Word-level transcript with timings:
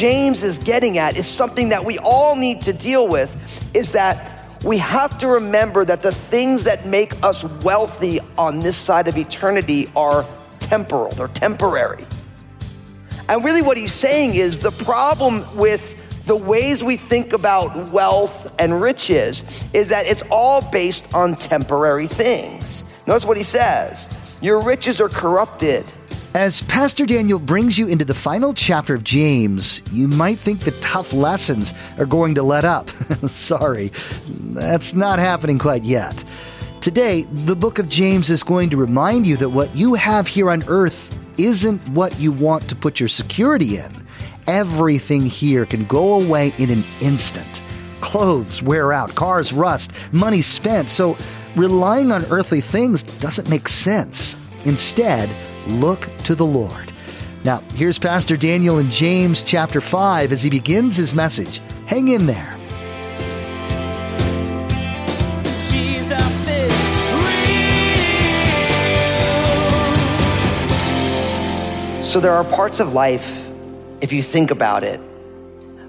James 0.00 0.42
is 0.42 0.56
getting 0.56 0.96
at 0.96 1.18
is 1.18 1.26
something 1.26 1.68
that 1.68 1.84
we 1.84 1.98
all 1.98 2.34
need 2.34 2.62
to 2.62 2.72
deal 2.72 3.06
with 3.06 3.36
is 3.76 3.92
that 3.92 4.29
we 4.64 4.76
have 4.78 5.18
to 5.18 5.28
remember 5.28 5.84
that 5.84 6.02
the 6.02 6.12
things 6.12 6.64
that 6.64 6.86
make 6.86 7.22
us 7.22 7.44
wealthy 7.62 8.20
on 8.36 8.60
this 8.60 8.76
side 8.76 9.08
of 9.08 9.16
eternity 9.16 9.90
are 9.96 10.26
temporal, 10.58 11.10
they're 11.12 11.28
temporary. 11.28 12.04
And 13.28 13.44
really, 13.44 13.62
what 13.62 13.76
he's 13.76 13.92
saying 13.92 14.34
is 14.34 14.58
the 14.58 14.72
problem 14.72 15.44
with 15.56 15.96
the 16.26 16.36
ways 16.36 16.82
we 16.84 16.96
think 16.96 17.32
about 17.32 17.90
wealth 17.90 18.52
and 18.58 18.80
riches 18.80 19.64
is 19.72 19.88
that 19.88 20.06
it's 20.06 20.22
all 20.30 20.60
based 20.70 21.12
on 21.14 21.34
temporary 21.36 22.06
things. 22.06 22.84
Notice 23.06 23.24
what 23.24 23.36
he 23.36 23.42
says 23.42 24.10
your 24.40 24.60
riches 24.60 25.00
are 25.00 25.08
corrupted. 25.08 25.84
As 26.34 26.62
Pastor 26.62 27.06
Daniel 27.06 27.40
brings 27.40 27.76
you 27.76 27.88
into 27.88 28.04
the 28.04 28.14
final 28.14 28.54
chapter 28.54 28.94
of 28.94 29.02
James, 29.02 29.82
you 29.90 30.06
might 30.06 30.38
think 30.38 30.60
the 30.60 30.70
tough 30.80 31.12
lessons 31.12 31.74
are 31.98 32.06
going 32.06 32.36
to 32.36 32.44
let 32.44 32.64
up. 32.64 32.88
Sorry, 33.26 33.90
that's 34.28 34.94
not 34.94 35.18
happening 35.18 35.58
quite 35.58 35.82
yet. 35.82 36.22
Today, 36.80 37.22
the 37.22 37.56
book 37.56 37.80
of 37.80 37.88
James 37.88 38.30
is 38.30 38.44
going 38.44 38.70
to 38.70 38.76
remind 38.76 39.26
you 39.26 39.36
that 39.38 39.48
what 39.48 39.74
you 39.74 39.94
have 39.94 40.28
here 40.28 40.52
on 40.52 40.62
earth 40.68 41.12
isn't 41.36 41.80
what 41.88 42.16
you 42.20 42.30
want 42.30 42.68
to 42.68 42.76
put 42.76 43.00
your 43.00 43.08
security 43.08 43.78
in. 43.78 44.06
Everything 44.46 45.26
here 45.26 45.66
can 45.66 45.84
go 45.86 46.14
away 46.14 46.54
in 46.58 46.70
an 46.70 46.84
instant. 47.02 47.60
Clothes 48.02 48.62
wear 48.62 48.92
out, 48.92 49.16
cars 49.16 49.52
rust, 49.52 49.90
money 50.12 50.42
spent, 50.42 50.90
so 50.90 51.16
relying 51.56 52.12
on 52.12 52.24
earthly 52.26 52.60
things 52.60 53.02
doesn't 53.02 53.50
make 53.50 53.66
sense. 53.66 54.36
Instead, 54.64 55.28
look 55.66 56.08
to 56.24 56.34
the 56.34 56.46
Lord. 56.46 56.92
Now, 57.42 57.62
here's 57.74 57.98
Pastor 57.98 58.36
Daniel 58.36 58.76
in 58.78 58.90
James 58.90 59.42
chapter 59.42 59.80
5 59.80 60.32
as 60.32 60.42
he 60.42 60.50
begins 60.50 60.96
his 60.96 61.14
message. 61.14 61.62
Hang 61.86 62.08
in 62.08 62.26
there. 62.26 62.54
Jesus 65.70 66.48
is 66.48 66.72
real. 67.24 67.34
So 72.04 72.20
there 72.20 72.34
are 72.34 72.44
parts 72.44 72.80
of 72.80 72.92
life, 72.92 73.50
if 74.02 74.12
you 74.12 74.20
think 74.20 74.50
about 74.50 74.84
it, 74.84 75.00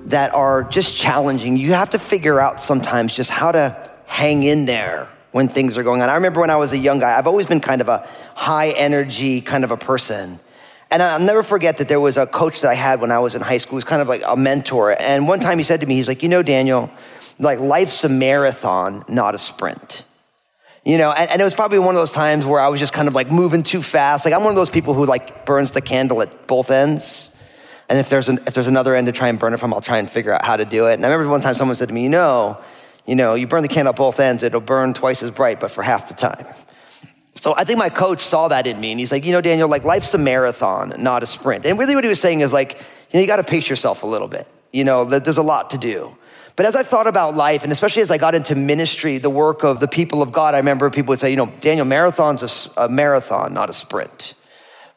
that 0.09 0.33
are 0.33 0.63
just 0.63 0.97
challenging. 0.97 1.57
You 1.57 1.73
have 1.73 1.89
to 1.91 1.99
figure 1.99 2.39
out 2.39 2.61
sometimes 2.61 3.13
just 3.13 3.29
how 3.29 3.51
to 3.51 3.91
hang 4.05 4.43
in 4.43 4.63
there 4.65 5.09
when 5.31 5.47
things 5.47 5.77
are 5.77 5.83
going 5.83 6.01
on. 6.01 6.09
I 6.09 6.15
remember 6.15 6.41
when 6.41 6.49
I 6.49 6.57
was 6.57 6.73
a 6.73 6.77
young 6.77 6.99
guy, 6.99 7.17
I've 7.17 7.27
always 7.27 7.45
been 7.45 7.61
kind 7.61 7.81
of 7.81 7.89
a 7.89 8.07
high 8.35 8.71
energy 8.71 9.41
kind 9.41 9.63
of 9.63 9.71
a 9.71 9.77
person. 9.77 10.39
And 10.89 11.01
I'll 11.01 11.19
never 11.19 11.41
forget 11.41 11.77
that 11.77 11.87
there 11.87 12.01
was 12.01 12.17
a 12.17 12.27
coach 12.27 12.61
that 12.61 12.69
I 12.69 12.73
had 12.73 12.99
when 12.99 13.11
I 13.11 13.19
was 13.19 13.33
in 13.33 13.41
high 13.41 13.57
school. 13.57 13.71
He 13.71 13.77
was 13.77 13.85
kind 13.85 14.01
of 14.01 14.09
like 14.09 14.23
a 14.25 14.35
mentor. 14.35 14.93
And 14.99 15.25
one 15.27 15.39
time 15.39 15.57
he 15.57 15.63
said 15.63 15.79
to 15.79 15.85
me, 15.85 15.95
he's 15.95 16.09
like, 16.09 16.21
you 16.21 16.27
know, 16.27 16.43
Daniel, 16.43 16.91
like 17.39 17.59
life's 17.59 18.03
a 18.03 18.09
marathon, 18.09 19.05
not 19.07 19.33
a 19.33 19.37
sprint. 19.37 20.03
You 20.83 20.97
know, 20.97 21.11
and, 21.11 21.29
and, 21.29 21.39
it 21.39 21.43
was 21.43 21.53
probably 21.53 21.77
one 21.77 21.89
of 21.89 22.01
those 22.01 22.11
times 22.11 22.43
where 22.43 22.59
I 22.59 22.67
was 22.69 22.79
just 22.79 22.91
kind 22.91 23.07
of 23.07 23.13
like 23.13 23.31
moving 23.31 23.61
too 23.61 23.83
fast. 23.83 24.25
Like 24.25 24.33
I'm 24.33 24.43
one 24.43 24.49
of 24.49 24.55
those 24.55 24.71
people 24.71 24.95
who 24.95 25.05
like 25.05 25.45
burns 25.45 25.71
the 25.71 25.81
candle 25.81 26.23
at 26.23 26.47
both 26.47 26.71
ends. 26.71 27.35
And 27.87 27.99
if 27.99 28.09
there's, 28.09 28.29
an, 28.29 28.39
if 28.47 28.55
there's 28.55 28.67
another 28.67 28.95
end 28.95 29.05
to 29.05 29.13
try 29.13 29.27
and 29.27 29.37
burn 29.37 29.53
it 29.53 29.59
from, 29.59 29.73
I'll 29.73 29.81
try 29.81 29.99
and 29.99 30.09
figure 30.09 30.33
out 30.33 30.43
how 30.43 30.57
to 30.57 30.65
do 30.65 30.87
it. 30.87 30.95
And 30.95 31.05
I 31.05 31.09
remember 31.09 31.29
one 31.29 31.41
time 31.41 31.53
someone 31.53 31.75
said 31.75 31.89
to 31.89 31.93
me, 31.93 32.03
you 32.03 32.09
know, 32.09 32.57
you 33.05 33.15
know, 33.15 33.33
you 33.33 33.47
burn 33.47 33.63
the 33.63 33.67
candle 33.67 33.93
at 33.93 33.97
both 33.97 34.19
ends, 34.19 34.43
it'll 34.43 34.61
burn 34.61 34.93
twice 34.93 35.23
as 35.23 35.31
bright, 35.31 35.59
but 35.59 35.71
for 35.71 35.81
half 35.83 36.07
the 36.07 36.13
time. 36.13 36.45
So 37.35 37.55
I 37.55 37.63
think 37.63 37.79
my 37.79 37.89
coach 37.89 38.21
saw 38.21 38.49
that 38.49 38.67
in 38.67 38.79
me 38.79 38.91
and 38.91 38.99
he's 38.99 39.11
like, 39.11 39.25
you 39.25 39.31
know, 39.31 39.41
Daniel, 39.41 39.67
like 39.67 39.83
life's 39.83 40.13
a 40.13 40.17
marathon, 40.17 40.93
not 40.99 41.23
a 41.23 41.25
sprint. 41.25 41.65
And 41.65 41.79
really 41.79 41.95
what 41.95 42.03
he 42.03 42.09
was 42.09 42.19
saying 42.19 42.41
is 42.41 42.53
like, 42.53 42.73
you 42.73 43.17
know, 43.17 43.21
you 43.21 43.27
got 43.27 43.37
to 43.37 43.43
pace 43.43 43.69
yourself 43.69 44.03
a 44.03 44.07
little 44.07 44.27
bit. 44.27 44.47
You 44.71 44.83
know, 44.83 45.05
there's 45.05 45.37
a 45.37 45.43
lot 45.43 45.71
to 45.71 45.77
do. 45.77 46.15
But 46.55 46.65
as 46.65 46.75
I 46.75 46.83
thought 46.83 47.07
about 47.07 47.35
life, 47.35 47.63
and 47.63 47.71
especially 47.71 48.03
as 48.03 48.11
I 48.11 48.17
got 48.17 48.35
into 48.35 48.55
ministry, 48.55 49.17
the 49.17 49.29
work 49.29 49.63
of 49.63 49.79
the 49.79 49.87
people 49.87 50.21
of 50.21 50.31
God, 50.31 50.53
I 50.53 50.57
remember 50.57 50.89
people 50.89 51.13
would 51.13 51.19
say, 51.19 51.31
you 51.31 51.37
know, 51.37 51.51
Daniel, 51.61 51.85
marathon's 51.85 52.73
a, 52.77 52.85
a 52.85 52.89
marathon, 52.89 53.53
not 53.53 53.69
a 53.69 53.73
sprint. 53.73 54.33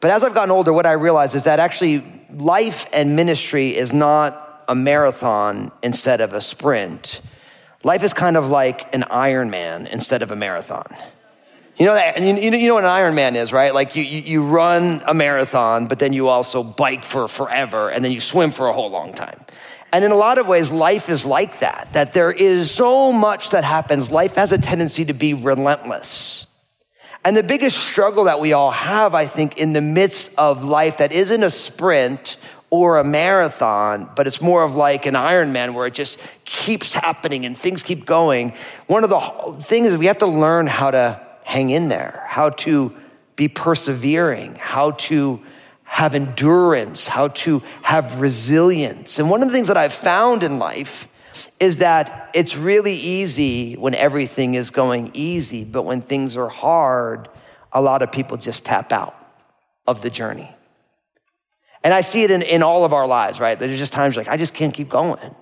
But 0.00 0.10
as 0.10 0.22
I've 0.22 0.34
gotten 0.34 0.50
older, 0.50 0.72
what 0.72 0.84
I 0.84 0.92
realized 0.92 1.34
is 1.34 1.44
that 1.44 1.60
actually 1.60 2.04
life 2.30 2.86
and 2.92 3.16
ministry 3.16 3.74
is 3.74 3.92
not 3.92 4.64
a 4.68 4.74
marathon 4.74 5.72
instead 5.82 6.20
of 6.20 6.34
a 6.34 6.40
sprint. 6.40 7.22
Life 7.84 8.02
is 8.02 8.14
kind 8.14 8.36
of 8.36 8.48
like 8.48 8.92
an 8.94 9.02
Ironman 9.02 9.86
instead 9.88 10.22
of 10.22 10.30
a 10.30 10.36
marathon. 10.36 10.86
You 11.76 11.86
know 11.86 11.94
that, 11.94 12.20
you, 12.20 12.34
you 12.34 12.68
know 12.68 12.74
what 12.74 12.84
an 12.84 12.90
Ironman 12.90 13.34
is, 13.34 13.52
right? 13.52 13.74
Like 13.74 13.94
you, 13.94 14.04
you, 14.04 14.20
you 14.20 14.44
run 14.44 15.02
a 15.06 15.12
marathon, 15.12 15.86
but 15.86 15.98
then 15.98 16.12
you 16.12 16.28
also 16.28 16.62
bike 16.62 17.04
for 17.04 17.28
forever, 17.28 17.90
and 17.90 18.04
then 18.04 18.10
you 18.12 18.20
swim 18.20 18.52
for 18.52 18.68
a 18.68 18.72
whole 18.72 18.90
long 18.90 19.12
time. 19.12 19.44
And 19.92 20.04
in 20.04 20.12
a 20.12 20.16
lot 20.16 20.38
of 20.38 20.48
ways, 20.48 20.72
life 20.72 21.08
is 21.10 21.26
like 21.26 21.60
that, 21.60 21.92
that 21.92 22.14
there 22.14 22.32
is 22.32 22.70
so 22.70 23.12
much 23.12 23.50
that 23.50 23.64
happens. 23.64 24.10
Life 24.10 24.36
has 24.36 24.50
a 24.50 24.58
tendency 24.58 25.04
to 25.04 25.12
be 25.12 25.34
relentless. 25.34 26.46
And 27.24 27.36
the 27.36 27.42
biggest 27.42 27.78
struggle 27.78 28.24
that 28.24 28.40
we 28.40 28.52
all 28.52 28.70
have, 28.70 29.14
I 29.14 29.26
think, 29.26 29.56
in 29.56 29.72
the 29.72 29.80
midst 29.80 30.36
of 30.38 30.64
life 30.64 30.98
that 30.98 31.12
isn't 31.12 31.42
a 31.42 31.50
sprint 31.50 32.36
or 32.74 32.98
a 32.98 33.04
marathon, 33.04 34.10
but 34.16 34.26
it's 34.26 34.42
more 34.42 34.64
of 34.64 34.74
like 34.74 35.06
an 35.06 35.14
Ironman 35.14 35.74
where 35.74 35.86
it 35.86 35.94
just 35.94 36.18
keeps 36.44 36.92
happening 36.92 37.46
and 37.46 37.56
things 37.56 37.84
keep 37.84 38.04
going. 38.04 38.52
One 38.88 39.04
of 39.04 39.10
the 39.10 39.62
things 39.62 39.86
is 39.86 39.96
we 39.96 40.06
have 40.06 40.18
to 40.18 40.26
learn 40.26 40.66
how 40.66 40.90
to 40.90 41.20
hang 41.44 41.70
in 41.70 41.88
there, 41.88 42.24
how 42.26 42.50
to 42.50 42.92
be 43.36 43.46
persevering, 43.46 44.56
how 44.56 44.90
to 44.92 45.40
have 45.84 46.16
endurance, 46.16 47.06
how 47.06 47.28
to 47.28 47.60
have 47.82 48.20
resilience. 48.20 49.20
And 49.20 49.30
one 49.30 49.40
of 49.40 49.48
the 49.48 49.54
things 49.54 49.68
that 49.68 49.76
I've 49.76 49.92
found 49.92 50.42
in 50.42 50.58
life 50.58 51.06
is 51.60 51.76
that 51.76 52.30
it's 52.34 52.56
really 52.56 52.94
easy 52.94 53.74
when 53.74 53.94
everything 53.94 54.54
is 54.54 54.70
going 54.70 55.12
easy, 55.14 55.64
but 55.64 55.82
when 55.82 56.00
things 56.00 56.36
are 56.36 56.48
hard, 56.48 57.28
a 57.72 57.80
lot 57.80 58.02
of 58.02 58.10
people 58.10 58.36
just 58.36 58.64
tap 58.66 58.90
out 58.92 59.14
of 59.86 60.02
the 60.02 60.10
journey. 60.10 60.53
And 61.84 61.92
I 61.92 62.00
see 62.00 62.24
it 62.24 62.30
in, 62.30 62.42
in 62.42 62.62
all 62.62 62.84
of 62.84 62.92
our 62.94 63.06
lives, 63.06 63.38
right? 63.38 63.58
There's 63.58 63.78
just 63.78 63.92
times 63.92 64.16
like, 64.16 64.28
I 64.28 64.38
just 64.38 64.54
can't 64.54 64.72
keep 64.72 64.88
going. 64.88 65.34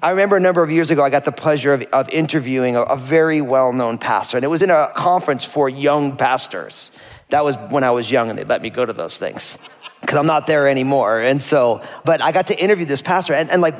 I 0.00 0.10
remember 0.10 0.36
a 0.36 0.40
number 0.40 0.62
of 0.62 0.70
years 0.70 0.90
ago, 0.90 1.02
I 1.02 1.10
got 1.10 1.24
the 1.24 1.32
pleasure 1.32 1.74
of, 1.74 1.82
of 1.92 2.08
interviewing 2.10 2.76
a, 2.76 2.82
a 2.82 2.96
very 2.96 3.40
well 3.40 3.72
known 3.72 3.98
pastor, 3.98 4.36
and 4.36 4.44
it 4.44 4.48
was 4.48 4.62
in 4.62 4.70
a 4.70 4.92
conference 4.94 5.44
for 5.44 5.68
young 5.68 6.16
pastors. 6.16 6.96
That 7.30 7.44
was 7.44 7.56
when 7.70 7.82
I 7.82 7.90
was 7.90 8.10
young, 8.10 8.30
and 8.30 8.38
they 8.38 8.44
let 8.44 8.62
me 8.62 8.70
go 8.70 8.86
to 8.86 8.92
those 8.92 9.18
things 9.18 9.58
because 10.00 10.16
I'm 10.16 10.26
not 10.26 10.46
there 10.46 10.68
anymore. 10.68 11.20
And 11.20 11.42
so, 11.42 11.82
but 12.04 12.20
I 12.20 12.32
got 12.32 12.48
to 12.48 12.62
interview 12.62 12.84
this 12.84 13.02
pastor 13.02 13.34
and, 13.34 13.50
and 13.50 13.62
like 13.62 13.74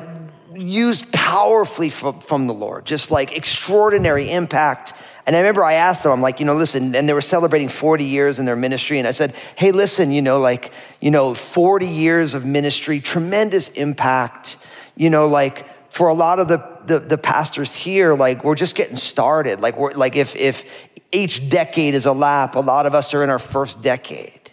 used 0.55 1.11
powerfully 1.13 1.89
from, 1.89 2.19
from 2.19 2.47
the 2.47 2.53
Lord, 2.53 2.85
just 2.85 3.11
like 3.11 3.35
extraordinary 3.35 4.29
impact. 4.31 4.93
And 5.25 5.35
I 5.35 5.39
remember 5.39 5.63
I 5.63 5.73
asked 5.73 6.03
them, 6.03 6.11
I'm 6.11 6.21
like, 6.21 6.39
you 6.39 6.45
know, 6.45 6.55
listen, 6.55 6.95
and 6.95 7.07
they 7.07 7.13
were 7.13 7.21
celebrating 7.21 7.69
40 7.69 8.03
years 8.03 8.39
in 8.39 8.45
their 8.45 8.55
ministry. 8.55 8.99
And 8.99 9.07
I 9.07 9.11
said, 9.11 9.33
hey, 9.55 9.71
listen, 9.71 10.11
you 10.11 10.21
know, 10.21 10.39
like, 10.39 10.71
you 10.99 11.11
know, 11.11 11.33
40 11.33 11.87
years 11.87 12.33
of 12.33 12.45
ministry, 12.45 12.99
tremendous 12.99 13.69
impact, 13.69 14.57
you 14.95 15.09
know, 15.09 15.27
like, 15.27 15.65
for 15.89 16.07
a 16.07 16.13
lot 16.13 16.39
of 16.39 16.47
the, 16.47 16.57
the, 16.87 16.99
the, 16.99 17.19
pastors 17.19 17.75
here, 17.75 18.15
like 18.15 18.43
we're 18.43 18.55
just 18.55 18.73
getting 18.73 18.95
started. 18.95 19.61
Like 19.61 19.77
we're 19.77 19.91
like 19.91 20.15
if 20.15 20.35
if 20.35 20.89
each 21.11 21.49
decade 21.51 21.93
is 21.93 22.07
a 22.07 22.11
lap, 22.11 22.55
a 22.55 22.59
lot 22.59 22.87
of 22.87 22.95
us 22.95 23.13
are 23.13 23.23
in 23.23 23.29
our 23.29 23.37
first 23.37 23.83
decade. 23.83 24.51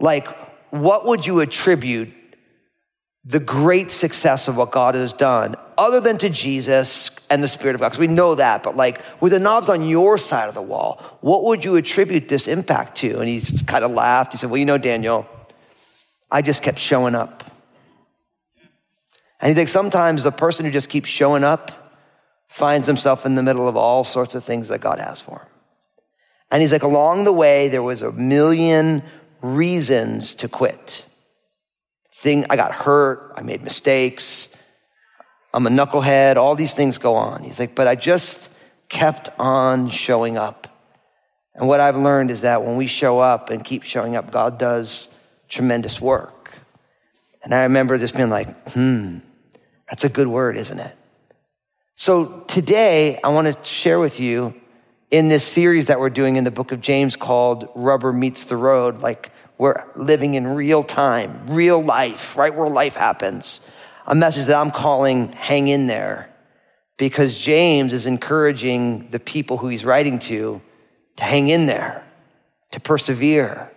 Like, 0.00 0.26
what 0.70 1.06
would 1.06 1.24
you 1.24 1.38
attribute 1.38 2.12
the 3.24 3.40
great 3.40 3.90
success 3.90 4.48
of 4.48 4.56
what 4.56 4.70
God 4.70 4.94
has 4.94 5.12
done, 5.12 5.56
other 5.78 6.00
than 6.00 6.18
to 6.18 6.28
Jesus 6.28 7.10
and 7.28 7.42
the 7.42 7.48
Spirit 7.48 7.74
of 7.74 7.80
God? 7.80 7.88
Because 7.88 7.98
we 7.98 8.06
know 8.06 8.34
that, 8.34 8.62
but 8.62 8.76
like 8.76 9.00
with 9.20 9.32
the 9.32 9.38
knobs 9.38 9.68
on 9.68 9.86
your 9.86 10.18
side 10.18 10.48
of 10.48 10.54
the 10.54 10.62
wall, 10.62 11.00
what 11.20 11.44
would 11.44 11.64
you 11.64 11.76
attribute 11.76 12.28
this 12.28 12.48
impact 12.48 12.98
to? 12.98 13.18
And 13.20 13.28
he's 13.28 13.62
kind 13.62 13.84
of 13.84 13.90
laughed. 13.90 14.32
He 14.32 14.38
said, 14.38 14.50
Well, 14.50 14.58
you 14.58 14.64
know, 14.64 14.78
Daniel, 14.78 15.28
I 16.30 16.42
just 16.42 16.62
kept 16.62 16.78
showing 16.78 17.14
up. 17.14 17.44
And 19.40 19.50
he's 19.50 19.58
like, 19.58 19.68
sometimes 19.68 20.24
the 20.24 20.32
person 20.32 20.64
who 20.64 20.72
just 20.72 20.88
keeps 20.88 21.08
showing 21.08 21.44
up 21.44 21.70
finds 22.48 22.86
himself 22.86 23.26
in 23.26 23.34
the 23.34 23.42
middle 23.42 23.68
of 23.68 23.76
all 23.76 24.02
sorts 24.02 24.34
of 24.34 24.44
things 24.44 24.68
that 24.68 24.80
God 24.80 24.98
has 24.98 25.20
for 25.20 25.40
him. 25.40 25.48
And 26.50 26.62
he's 26.62 26.72
like, 26.72 26.84
along 26.84 27.24
the 27.24 27.32
way, 27.32 27.68
there 27.68 27.82
was 27.82 28.02
a 28.02 28.12
million 28.12 29.02
reasons 29.42 30.34
to 30.36 30.48
quit. 30.48 31.04
Thing, 32.12 32.46
I 32.48 32.56
got 32.56 32.72
hurt, 32.72 33.32
I 33.36 33.42
made 33.42 33.62
mistakes, 33.62 34.56
I'm 35.56 35.66
a 35.66 35.70
knucklehead, 35.70 36.36
all 36.36 36.54
these 36.54 36.74
things 36.74 36.98
go 36.98 37.14
on. 37.14 37.42
He's 37.42 37.58
like, 37.58 37.74
but 37.74 37.88
I 37.88 37.94
just 37.94 38.58
kept 38.90 39.30
on 39.38 39.88
showing 39.88 40.36
up. 40.36 40.68
And 41.54 41.66
what 41.66 41.80
I've 41.80 41.96
learned 41.96 42.30
is 42.30 42.42
that 42.42 42.62
when 42.62 42.76
we 42.76 42.86
show 42.86 43.20
up 43.20 43.48
and 43.48 43.64
keep 43.64 43.82
showing 43.82 44.16
up, 44.16 44.30
God 44.30 44.58
does 44.58 45.08
tremendous 45.48 45.98
work. 45.98 46.52
And 47.42 47.54
I 47.54 47.62
remember 47.62 47.96
just 47.96 48.14
being 48.14 48.28
like, 48.28 48.48
hmm, 48.72 49.20
that's 49.88 50.04
a 50.04 50.10
good 50.10 50.28
word, 50.28 50.58
isn't 50.58 50.78
it? 50.78 50.94
So 51.94 52.40
today, 52.40 53.18
I 53.24 53.28
want 53.28 53.50
to 53.50 53.64
share 53.64 53.98
with 53.98 54.20
you 54.20 54.52
in 55.10 55.28
this 55.28 55.42
series 55.42 55.86
that 55.86 55.98
we're 55.98 56.10
doing 56.10 56.36
in 56.36 56.44
the 56.44 56.50
book 56.50 56.70
of 56.70 56.82
James 56.82 57.16
called 57.16 57.70
Rubber 57.74 58.12
Meets 58.12 58.44
the 58.44 58.58
Road, 58.58 58.98
like 58.98 59.30
we're 59.56 59.82
living 59.96 60.34
in 60.34 60.48
real 60.48 60.82
time, 60.82 61.46
real 61.46 61.82
life, 61.82 62.36
right 62.36 62.54
where 62.54 62.68
life 62.68 62.94
happens. 62.94 63.66
A 64.08 64.14
message 64.14 64.46
that 64.46 64.56
I'm 64.56 64.70
calling 64.70 65.32
Hang 65.32 65.66
in 65.66 65.88
There 65.88 66.30
because 66.96 67.36
James 67.36 67.92
is 67.92 68.06
encouraging 68.06 69.08
the 69.10 69.18
people 69.18 69.56
who 69.56 69.68
he's 69.68 69.84
writing 69.84 70.20
to 70.20 70.60
to 71.16 71.24
hang 71.24 71.48
in 71.48 71.66
there, 71.66 72.04
to 72.70 72.80
persevere, 72.80 73.70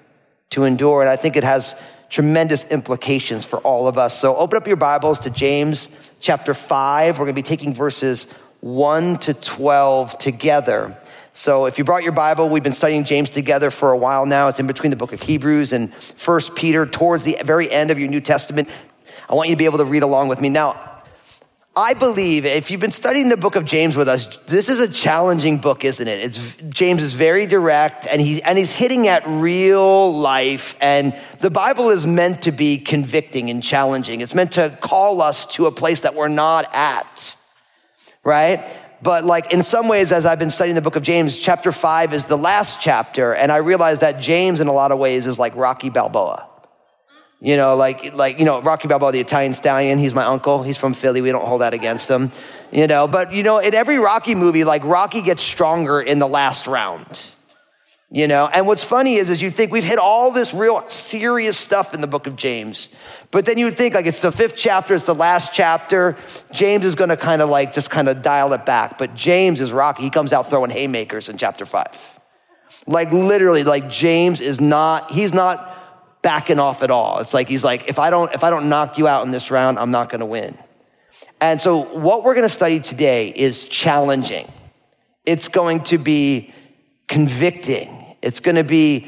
to 0.52 0.66
endure. 0.66 1.02
And 1.02 1.10
I 1.10 1.16
think 1.16 1.36
it 1.36 1.44
has 1.44 1.82
tremendous 2.10 2.66
implications 2.66 3.46
for 3.46 3.60
all 3.60 3.88
of 3.88 3.98
us. 3.98 4.18
So 4.20 4.36
open 4.36 4.58
up 4.58 4.68
your 4.68 4.76
Bibles 4.76 5.22
to 5.22 5.30
James 5.30 6.12
chapter 6.20 6.54
5. 6.54 7.18
We're 7.18 7.26
going 7.26 7.36
to 7.36 7.42
be 7.42 7.44
taking 7.44 7.74
verses 7.74 8.32
1 8.62 9.20
to 9.20 9.34
12 9.34 10.18
together. 10.18 10.98
So 11.32 11.66
if 11.66 11.78
you 11.78 11.84
brought 11.84 12.04
your 12.04 12.12
Bible, 12.12 12.50
we've 12.50 12.64
been 12.64 12.74
studying 12.74 13.04
James 13.04 13.30
together 13.30 13.72
for 13.72 13.92
a 13.92 13.98
while 13.98 14.26
now. 14.26 14.48
It's 14.48 14.60
in 14.60 14.68
between 14.68 14.90
the 14.90 14.98
book 14.98 15.14
of 15.14 15.22
Hebrews 15.22 15.72
and 15.72 15.94
First 15.94 16.56
Peter, 16.56 16.86
towards 16.86 17.24
the 17.24 17.38
very 17.44 17.72
end 17.72 17.92
of 17.92 18.00
your 18.00 18.10
New 18.10 18.20
Testament. 18.20 18.68
I 19.30 19.36
want 19.36 19.50
you 19.50 19.56
to 19.56 19.60
be 19.60 19.66
able 19.66 19.78
to 19.78 19.86
read 19.86 20.02
along 20.02 20.28
with 20.28 20.42
me. 20.42 20.50
Now, 20.50 20.90
I 21.76 21.94
believe 21.94 22.46
if 22.46 22.72
you've 22.72 22.82
been 22.82 22.92
studying 22.92 23.30
the 23.30 23.38
book 23.38 23.56
of 23.56 23.64
James 23.64 23.96
with 23.96 24.10
us, 24.10 24.36
this 24.48 24.70
is 24.70 24.82
a 24.82 24.92
challenging 24.92 25.60
book, 25.60 25.86
isn't 25.86 26.08
it? 26.08 26.20
It's 26.20 26.56
James 26.70 27.04
is 27.04 27.14
very 27.14 27.46
direct 27.46 28.08
and 28.08 28.20
he's 28.20 28.42
and 28.42 28.58
he's 28.58 28.76
hitting 28.76 29.08
at 29.08 29.24
real 29.28 30.12
life 30.18 30.76
and 30.82 31.16
the 31.40 31.52
Bible 31.52 31.90
is 31.90 32.08
meant 32.08 32.42
to 32.42 32.52
be 32.52 32.80
convicting 32.80 33.52
and 33.52 33.62
challenging. 33.62 34.22
It's 34.22 34.34
meant 34.34 34.54
to 34.54 34.76
call 34.82 35.22
us 35.22 35.46
to 35.54 35.68
a 35.68 35.72
place 35.72 36.02
that 36.02 36.16
we're 36.16 36.28
not 36.28 36.68
at. 36.74 37.36
Right? 38.24 38.60
But 39.02 39.24
like 39.26 39.54
in 39.54 39.64
some 39.64 39.88
ways 39.88 40.12
as 40.12 40.26
I've 40.26 40.40
been 40.40 40.50
studying 40.50 40.76
the 40.76 40.82
book 40.82 40.96
of 40.96 41.04
James, 41.04 41.38
chapter 41.38 41.72
5 41.72 42.14
is 42.14 42.26
the 42.26 42.38
last 42.38 42.82
chapter 42.82 43.34
and 43.34 43.52
I 43.52 43.58
realize 43.58 44.00
that 44.00 44.20
James 44.20 44.60
in 44.60 44.68
a 44.68 44.74
lot 44.74 44.92
of 44.92 44.98
ways 44.98 45.28
is 45.28 45.38
like 45.38 45.56
Rocky 45.56 45.90
Balboa. 45.90 46.50
You 47.42 47.56
know, 47.56 47.78
like, 47.78 48.14
like, 48.14 48.38
you 48.38 48.44
know, 48.44 48.62
Rocky 48.62 48.90
Balboa, 48.90 49.14
the 49.14 49.22
Italian 49.22 49.54
stallion, 49.54 49.98
he's 49.98 50.14
my 50.14 50.26
uncle. 50.26 50.62
He's 50.62 50.78
from 50.78 50.94
Philly. 50.94 51.22
We 51.22 51.32
don't 51.32 51.46
hold 51.46 51.62
that 51.62 51.74
against 51.74 52.10
him. 52.10 52.32
You 52.72 52.86
know, 52.86 53.08
but 53.08 53.34
you 53.34 53.44
know, 53.44 53.60
in 53.60 53.74
every 53.74 53.98
Rocky 53.98 54.36
movie, 54.36 54.64
like 54.64 54.84
Rocky 54.84 55.22
gets 55.22 55.42
stronger 55.42 56.02
in 56.02 56.20
the 56.20 56.28
last 56.28 56.68
round. 56.68 57.26
You 58.12 58.28
know, 58.28 58.50
and 58.52 58.66
what's 58.66 58.84
funny 58.84 59.16
is, 59.16 59.30
is 59.30 59.42
you 59.42 59.52
think 59.52 59.72
we've 59.72 59.84
hit 59.84 60.00
all 60.00 60.32
this 60.32 60.54
real 60.54 60.88
serious 60.90 61.58
stuff 61.58 61.94
in 61.94 62.02
the 62.02 62.08
book 62.08 62.26
of 62.26 62.36
James, 62.36 62.90
but 63.30 63.46
then 63.46 63.60
you 63.60 63.70
think 63.70 63.94
like 63.94 64.08
it's 64.08 64.22
the 64.22 64.32
fifth 64.32 64.56
chapter, 64.56 64.96
it's 64.96 65.06
the 65.06 65.14
last 65.14 65.54
chapter. 65.54 66.18
James 66.52 66.86
is 66.86 66.96
going 66.96 67.12
to 67.12 67.18
kind 67.18 67.42
of 67.42 67.50
like 67.50 67.74
just 67.74 67.92
kind 67.92 68.10
of 68.10 68.24
dial 68.24 68.52
it 68.54 68.66
back. 68.66 68.98
But 68.98 69.14
James 69.14 69.62
is 69.62 69.72
Rocky. 69.72 70.02
He 70.04 70.10
comes 70.10 70.34
out 70.34 70.50
throwing 70.50 70.72
haymakers 70.72 71.30
in 71.30 71.38
chapter 71.38 71.68
five. 71.68 72.20
Like 72.88 73.12
literally, 73.12 73.64
like 73.64 73.90
James 73.90 74.42
is 74.42 74.60
not, 74.60 75.12
he's 75.12 75.34
not 75.34 75.79
backing 76.22 76.60
off 76.60 76.84
at 76.84 76.92
all. 76.92 77.20
It's 77.20 77.34
like 77.34 77.48
he's 77.48 77.64
like, 77.64 77.88
if 77.88 78.00
I 78.00 78.10
don't, 78.10 78.34
if 78.34 78.44
I 78.44 78.50
don't 78.50 78.70
knock 78.70 78.98
you 78.98 79.08
out 79.08 79.26
in 79.26 79.32
this 79.32 79.52
round, 79.52 79.80
I'm 79.80 79.92
not 79.92 80.10
to 80.20 80.26
win. 80.26 80.58
And 81.42 81.62
so 81.62 81.84
what 81.84 82.24
we're 82.24 82.34
to 82.48 82.54
study 82.54 82.80
today 82.80 83.30
is 83.30 83.64
challenging. 83.64 84.52
It's 85.26 85.48
going 85.48 85.84
to 85.86 85.98
be 85.98 86.54
convicting. 87.08 88.16
It's 88.22 88.40
to 88.58 88.64
be 88.64 89.08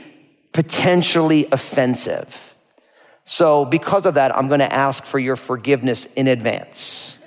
potentially 0.53 1.47
offensive. 1.51 2.55
So 3.25 3.65
because 3.65 4.05
of 4.05 4.15
that, 4.15 4.35
I'm 4.35 4.47
to 4.59 4.71
ask 4.71 5.03
for 5.03 5.19
your 5.19 5.35
forgiveness 5.35 6.05
in 6.13 6.27
advance. 6.27 7.17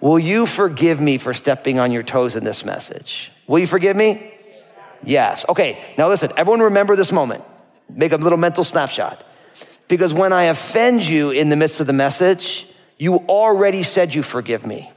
Will 0.00 0.18
you 0.18 0.46
forgive 0.46 1.00
me 1.00 1.18
for 1.18 1.32
stepping 1.32 1.78
on 1.78 1.90
your 1.90 2.02
toes 2.02 2.36
in 2.36 2.44
this 2.44 2.64
message? 2.64 3.32
Will 3.46 3.58
you 3.58 3.66
forgive 3.66 3.96
me? 3.96 4.32
Yes. 5.02 5.46
Okay. 5.48 5.82
Now 5.96 6.08
listen, 6.08 6.30
everyone 6.36 6.60
remember 6.60 6.96
this 6.96 7.12
moment. 7.12 7.44
Make 7.88 8.12
a 8.12 8.16
little 8.16 8.38
mental 8.38 8.64
snapshot. 8.64 9.24
Because 9.88 10.12
when 10.12 10.32
I 10.32 10.44
offend 10.44 11.06
you 11.06 11.30
in 11.30 11.48
the 11.48 11.56
midst 11.56 11.80
of 11.80 11.86
the 11.86 11.92
message, 11.92 12.66
you 12.98 13.14
already 13.28 13.82
said 13.82 14.14
you 14.14 14.22
forgive 14.22 14.66
me. 14.66 14.90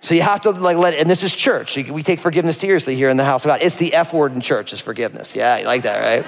So 0.00 0.14
you 0.14 0.22
have 0.22 0.40
to 0.42 0.50
like 0.50 0.78
let, 0.78 0.94
and 0.94 1.10
this 1.10 1.22
is 1.22 1.34
church. 1.34 1.76
We 1.76 2.02
take 2.02 2.20
forgiveness 2.20 2.56
seriously 2.56 2.96
here 2.96 3.10
in 3.10 3.18
the 3.18 3.24
house 3.24 3.44
of 3.44 3.50
God. 3.50 3.60
It's 3.62 3.74
the 3.74 3.92
F 3.92 4.14
word 4.14 4.32
in 4.32 4.40
church 4.40 4.72
is 4.72 4.80
forgiveness. 4.80 5.36
Yeah, 5.36 5.58
you 5.58 5.66
like 5.66 5.82
that, 5.82 6.00
right? 6.00 6.26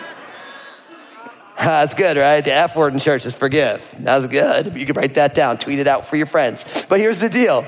That's 1.58 1.94
good, 1.94 2.18
right? 2.18 2.44
The 2.44 2.52
F 2.52 2.76
word 2.76 2.92
in 2.92 2.98
church 2.98 3.24
is 3.24 3.34
forgive. 3.34 3.94
That's 3.98 4.26
good. 4.26 4.74
You 4.76 4.84
can 4.84 4.94
write 4.94 5.14
that 5.14 5.34
down, 5.34 5.56
tweet 5.56 5.78
it 5.78 5.86
out 5.86 6.04
for 6.04 6.16
your 6.16 6.26
friends. 6.26 6.84
But 6.86 7.00
here's 7.00 7.18
the 7.18 7.30
deal. 7.30 7.64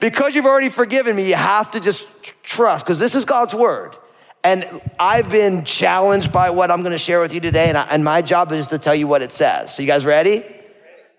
Because 0.00 0.34
you've 0.34 0.46
already 0.46 0.68
forgiven 0.68 1.14
me, 1.14 1.28
you 1.28 1.36
have 1.36 1.70
to 1.72 1.80
just 1.80 2.06
trust, 2.42 2.84
because 2.84 2.98
this 2.98 3.14
is 3.14 3.24
God's 3.24 3.54
word. 3.54 3.96
And 4.46 4.80
I've 5.00 5.28
been 5.28 5.64
challenged 5.64 6.32
by 6.32 6.50
what 6.50 6.70
I'm 6.70 6.82
going 6.82 6.92
to 6.92 6.98
share 6.98 7.20
with 7.20 7.34
you 7.34 7.40
today, 7.40 7.68
and, 7.68 7.76
I, 7.76 7.82
and 7.90 8.04
my 8.04 8.22
job 8.22 8.52
is 8.52 8.68
to 8.68 8.78
tell 8.78 8.94
you 8.94 9.08
what 9.08 9.20
it 9.20 9.32
says. 9.32 9.74
So, 9.74 9.82
you 9.82 9.88
guys 9.88 10.06
ready? 10.06 10.44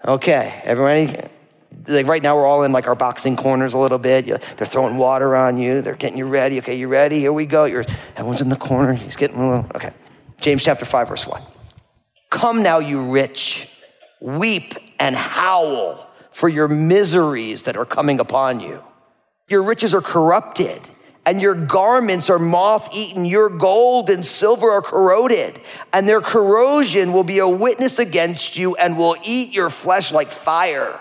Okay, 0.05 0.61
everyone 0.63 0.93
ready? 0.93 1.27
Like 1.89 2.07
right 2.07 2.23
now, 2.23 2.37
we're 2.37 2.45
all 2.45 2.63
in 2.63 2.71
like 2.71 2.87
our 2.87 2.95
boxing 2.95 3.35
corners 3.35 3.73
a 3.73 3.77
little 3.77 3.97
bit. 3.97 4.27
They're 4.27 4.65
throwing 4.65 4.95
water 4.95 5.35
on 5.35 5.57
you. 5.57 5.81
They're 5.81 5.95
getting 5.95 6.17
you 6.17 6.25
ready. 6.25 6.59
Okay, 6.59 6.77
you 6.77 6.87
ready? 6.87 7.19
Here 7.19 7.33
we 7.33 7.45
go. 7.45 7.65
You're, 7.65 7.83
everyone's 8.15 8.39
in 8.39 8.47
the 8.47 8.55
corner. 8.55 8.93
He's 8.93 9.17
getting 9.17 9.35
a 9.35 9.49
little. 9.49 9.71
Okay, 9.75 9.91
James 10.39 10.63
chapter 10.63 10.85
five, 10.85 11.09
verse 11.09 11.27
one. 11.27 11.41
Come 12.29 12.63
now, 12.63 12.79
you 12.79 13.11
rich, 13.11 13.69
weep 14.21 14.73
and 14.99 15.17
howl 15.17 16.09
for 16.31 16.47
your 16.47 16.69
miseries 16.69 17.63
that 17.63 17.75
are 17.75 17.85
coming 17.85 18.21
upon 18.21 18.61
you. 18.61 18.81
Your 19.49 19.63
riches 19.63 19.93
are 19.93 20.01
corrupted 20.01 20.79
and 21.27 21.41
your 21.41 21.53
garments 21.55 22.29
are 22.29 22.39
moth 22.39 22.87
eaten. 22.93 23.25
Your 23.25 23.49
gold 23.49 24.09
and 24.09 24.25
silver 24.25 24.71
are 24.71 24.81
corroded, 24.81 25.59
and 25.91 26.07
their 26.07 26.21
corrosion 26.21 27.11
will 27.11 27.25
be 27.25 27.39
a 27.39 27.47
witness 27.47 27.99
against 27.99 28.55
you 28.55 28.77
and 28.77 28.97
will 28.97 29.17
eat 29.25 29.53
your 29.53 29.69
flesh 29.69 30.13
like 30.13 30.29
fire. 30.29 30.97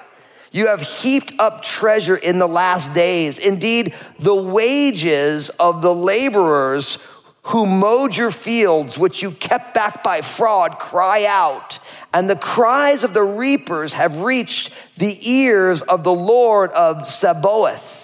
You 0.50 0.66
have 0.66 0.82
heaped 0.82 1.32
up 1.38 1.62
treasure 1.62 2.16
in 2.16 2.40
the 2.40 2.48
last 2.48 2.92
days. 2.92 3.38
Indeed, 3.38 3.94
the 4.18 4.34
wages 4.34 5.48
of 5.50 5.80
the 5.80 5.94
laborers 5.94 6.98
who 7.42 7.64
mowed 7.64 8.16
your 8.16 8.32
fields, 8.32 8.98
which 8.98 9.22
you 9.22 9.30
kept 9.30 9.74
back 9.74 10.02
by 10.02 10.22
fraud, 10.22 10.72
cry 10.80 11.24
out. 11.28 11.78
And 12.12 12.28
the 12.28 12.34
cries 12.34 13.04
of 13.04 13.14
the 13.14 13.22
reapers 13.22 13.92
have 13.92 14.22
reached 14.22 14.72
the 14.96 15.16
ears 15.30 15.82
of 15.82 16.02
the 16.02 16.12
Lord 16.12 16.72
of 16.72 17.06
Sabaoth. 17.06 17.95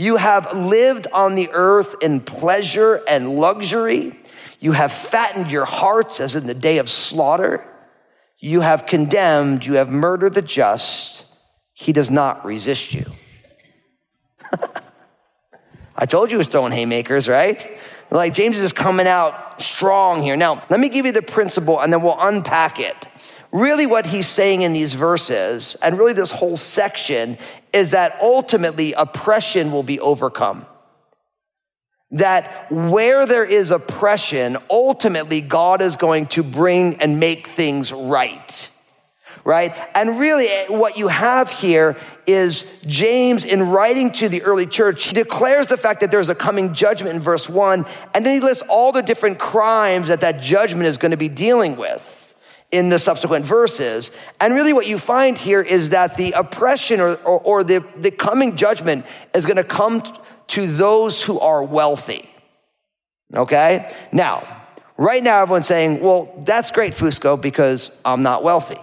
You 0.00 0.16
have 0.16 0.56
lived 0.56 1.08
on 1.12 1.34
the 1.34 1.50
earth 1.52 1.96
in 2.00 2.20
pleasure 2.20 3.02
and 3.06 3.34
luxury. 3.34 4.18
You 4.58 4.72
have 4.72 4.92
fattened 4.92 5.50
your 5.50 5.66
hearts 5.66 6.20
as 6.20 6.34
in 6.34 6.46
the 6.46 6.54
day 6.54 6.78
of 6.78 6.88
slaughter. 6.88 7.62
You 8.38 8.62
have 8.62 8.86
condemned, 8.86 9.66
you 9.66 9.74
have 9.74 9.90
murdered 9.90 10.32
the 10.32 10.40
just. 10.40 11.26
He 11.74 11.92
does 11.92 12.10
not 12.10 12.46
resist 12.46 12.94
you. 12.94 13.12
I 15.98 16.06
told 16.06 16.30
you 16.30 16.36
he 16.36 16.38
was 16.38 16.48
throwing 16.48 16.72
haymakers, 16.72 17.28
right? 17.28 17.68
Like 18.10 18.32
James 18.32 18.56
is 18.56 18.62
just 18.62 18.76
coming 18.76 19.06
out 19.06 19.60
strong 19.60 20.22
here. 20.22 20.34
Now, 20.34 20.62
let 20.70 20.80
me 20.80 20.88
give 20.88 21.04
you 21.04 21.12
the 21.12 21.20
principle 21.20 21.78
and 21.78 21.92
then 21.92 22.00
we'll 22.00 22.16
unpack 22.18 22.80
it. 22.80 22.96
Really, 23.52 23.86
what 23.86 24.06
he's 24.06 24.28
saying 24.28 24.62
in 24.62 24.72
these 24.72 24.94
verses, 24.94 25.76
and 25.82 25.98
really 25.98 26.12
this 26.12 26.30
whole 26.30 26.56
section, 26.56 27.36
is 27.72 27.90
that 27.90 28.16
ultimately 28.22 28.92
oppression 28.92 29.72
will 29.72 29.82
be 29.82 29.98
overcome. 29.98 30.66
That 32.12 32.70
where 32.70 33.26
there 33.26 33.44
is 33.44 33.72
oppression, 33.72 34.56
ultimately 34.68 35.40
God 35.40 35.82
is 35.82 35.96
going 35.96 36.26
to 36.28 36.44
bring 36.44 36.96
and 36.96 37.18
make 37.18 37.48
things 37.48 37.92
right. 37.92 38.70
Right? 39.42 39.72
And 39.94 40.20
really, 40.20 40.46
eh, 40.46 40.66
what 40.68 40.96
you 40.96 41.08
have 41.08 41.50
here 41.50 41.96
is 42.26 42.66
James, 42.86 43.44
in 43.44 43.62
writing 43.70 44.12
to 44.12 44.28
the 44.28 44.42
early 44.42 44.66
church, 44.66 45.08
he 45.08 45.14
declares 45.14 45.66
the 45.66 45.76
fact 45.76 46.00
that 46.00 46.10
there's 46.12 46.28
a 46.28 46.34
coming 46.34 46.74
judgment 46.74 47.16
in 47.16 47.22
verse 47.22 47.48
one, 47.48 47.84
and 48.14 48.24
then 48.24 48.34
he 48.34 48.40
lists 48.40 48.62
all 48.68 48.92
the 48.92 49.02
different 49.02 49.38
crimes 49.38 50.08
that 50.08 50.20
that 50.20 50.40
judgment 50.40 50.86
is 50.86 50.98
going 50.98 51.12
to 51.12 51.16
be 51.16 51.28
dealing 51.28 51.76
with 51.76 52.19
in 52.72 52.88
the 52.88 52.98
subsequent 52.98 53.44
verses. 53.44 54.12
And 54.40 54.54
really, 54.54 54.72
what 54.72 54.86
you 54.86 54.98
find 54.98 55.36
here 55.36 55.60
is 55.60 55.90
that 55.90 56.16
the 56.16 56.32
oppression 56.32 57.00
or, 57.00 57.14
or, 57.16 57.40
or 57.40 57.64
the, 57.64 57.84
the 57.96 58.10
coming 58.10 58.56
judgment 58.56 59.06
is 59.34 59.44
going 59.44 59.56
to 59.56 59.64
come 59.64 60.02
to 60.48 60.66
those 60.66 61.22
who 61.22 61.38
are 61.40 61.62
wealthy. 61.62 62.28
Okay? 63.34 63.92
Now, 64.12 64.64
right 64.96 65.22
now, 65.22 65.42
everyone's 65.42 65.66
saying, 65.66 66.00
well, 66.00 66.32
that's 66.44 66.70
great, 66.70 66.92
Fusco, 66.92 67.40
because 67.40 67.98
I'm 68.04 68.22
not 68.22 68.42
wealthy. 68.42 68.80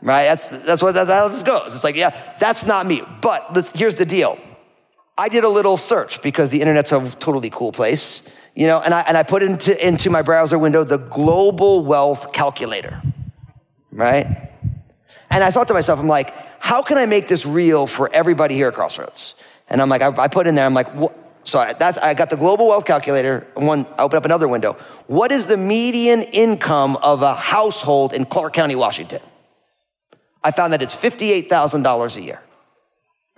Right? 0.00 0.24
That's, 0.24 0.48
that's, 0.48 0.82
what, 0.82 0.94
that's 0.94 1.10
how 1.10 1.28
this 1.28 1.42
goes. 1.42 1.74
It's 1.74 1.84
like, 1.84 1.96
yeah, 1.96 2.36
that's 2.38 2.64
not 2.64 2.86
me. 2.86 3.02
But 3.20 3.72
here's 3.74 3.96
the 3.96 4.06
deal 4.06 4.38
I 5.16 5.28
did 5.28 5.42
a 5.42 5.48
little 5.48 5.76
search 5.76 6.22
because 6.22 6.50
the 6.50 6.60
internet's 6.60 6.92
a 6.92 7.10
totally 7.18 7.50
cool 7.50 7.72
place, 7.72 8.32
you 8.58 8.66
know, 8.66 8.80
and 8.80 8.92
I, 8.92 9.02
and 9.02 9.16
I 9.16 9.22
put 9.22 9.44
into, 9.44 9.86
into 9.86 10.10
my 10.10 10.20
browser 10.22 10.58
window 10.58 10.82
the 10.82 10.98
global 10.98 11.84
wealth 11.84 12.32
calculator, 12.32 13.00
right? 13.92 14.26
And 15.30 15.44
I 15.44 15.52
thought 15.52 15.68
to 15.68 15.74
myself, 15.74 16.00
I'm 16.00 16.08
like, 16.08 16.34
how 16.58 16.82
can 16.82 16.98
I 16.98 17.06
make 17.06 17.28
this 17.28 17.46
real 17.46 17.86
for 17.86 18.12
everybody 18.12 18.56
here 18.56 18.66
at 18.66 18.74
Crossroads? 18.74 19.36
And 19.68 19.80
I'm 19.80 19.88
like, 19.88 20.02
I, 20.02 20.08
I 20.24 20.26
put 20.26 20.48
in 20.48 20.56
there, 20.56 20.66
I'm 20.66 20.74
like, 20.74 20.92
what? 20.92 21.16
So 21.44 21.60
I, 21.60 21.72
that's, 21.74 21.98
I 21.98 22.14
got 22.14 22.30
the 22.30 22.36
global 22.36 22.66
wealth 22.66 22.84
calculator. 22.84 23.46
One, 23.54 23.86
I 23.96 24.02
open 24.02 24.16
up 24.16 24.24
another 24.24 24.48
window. 24.48 24.72
What 25.06 25.30
is 25.30 25.44
the 25.44 25.56
median 25.56 26.22
income 26.22 26.96
of 26.96 27.22
a 27.22 27.36
household 27.36 28.12
in 28.12 28.24
Clark 28.24 28.54
County, 28.54 28.74
Washington? 28.74 29.22
I 30.42 30.50
found 30.50 30.72
that 30.72 30.82
it's 30.82 30.96
$58,000 30.96 32.16
a 32.16 32.20
year. 32.20 32.40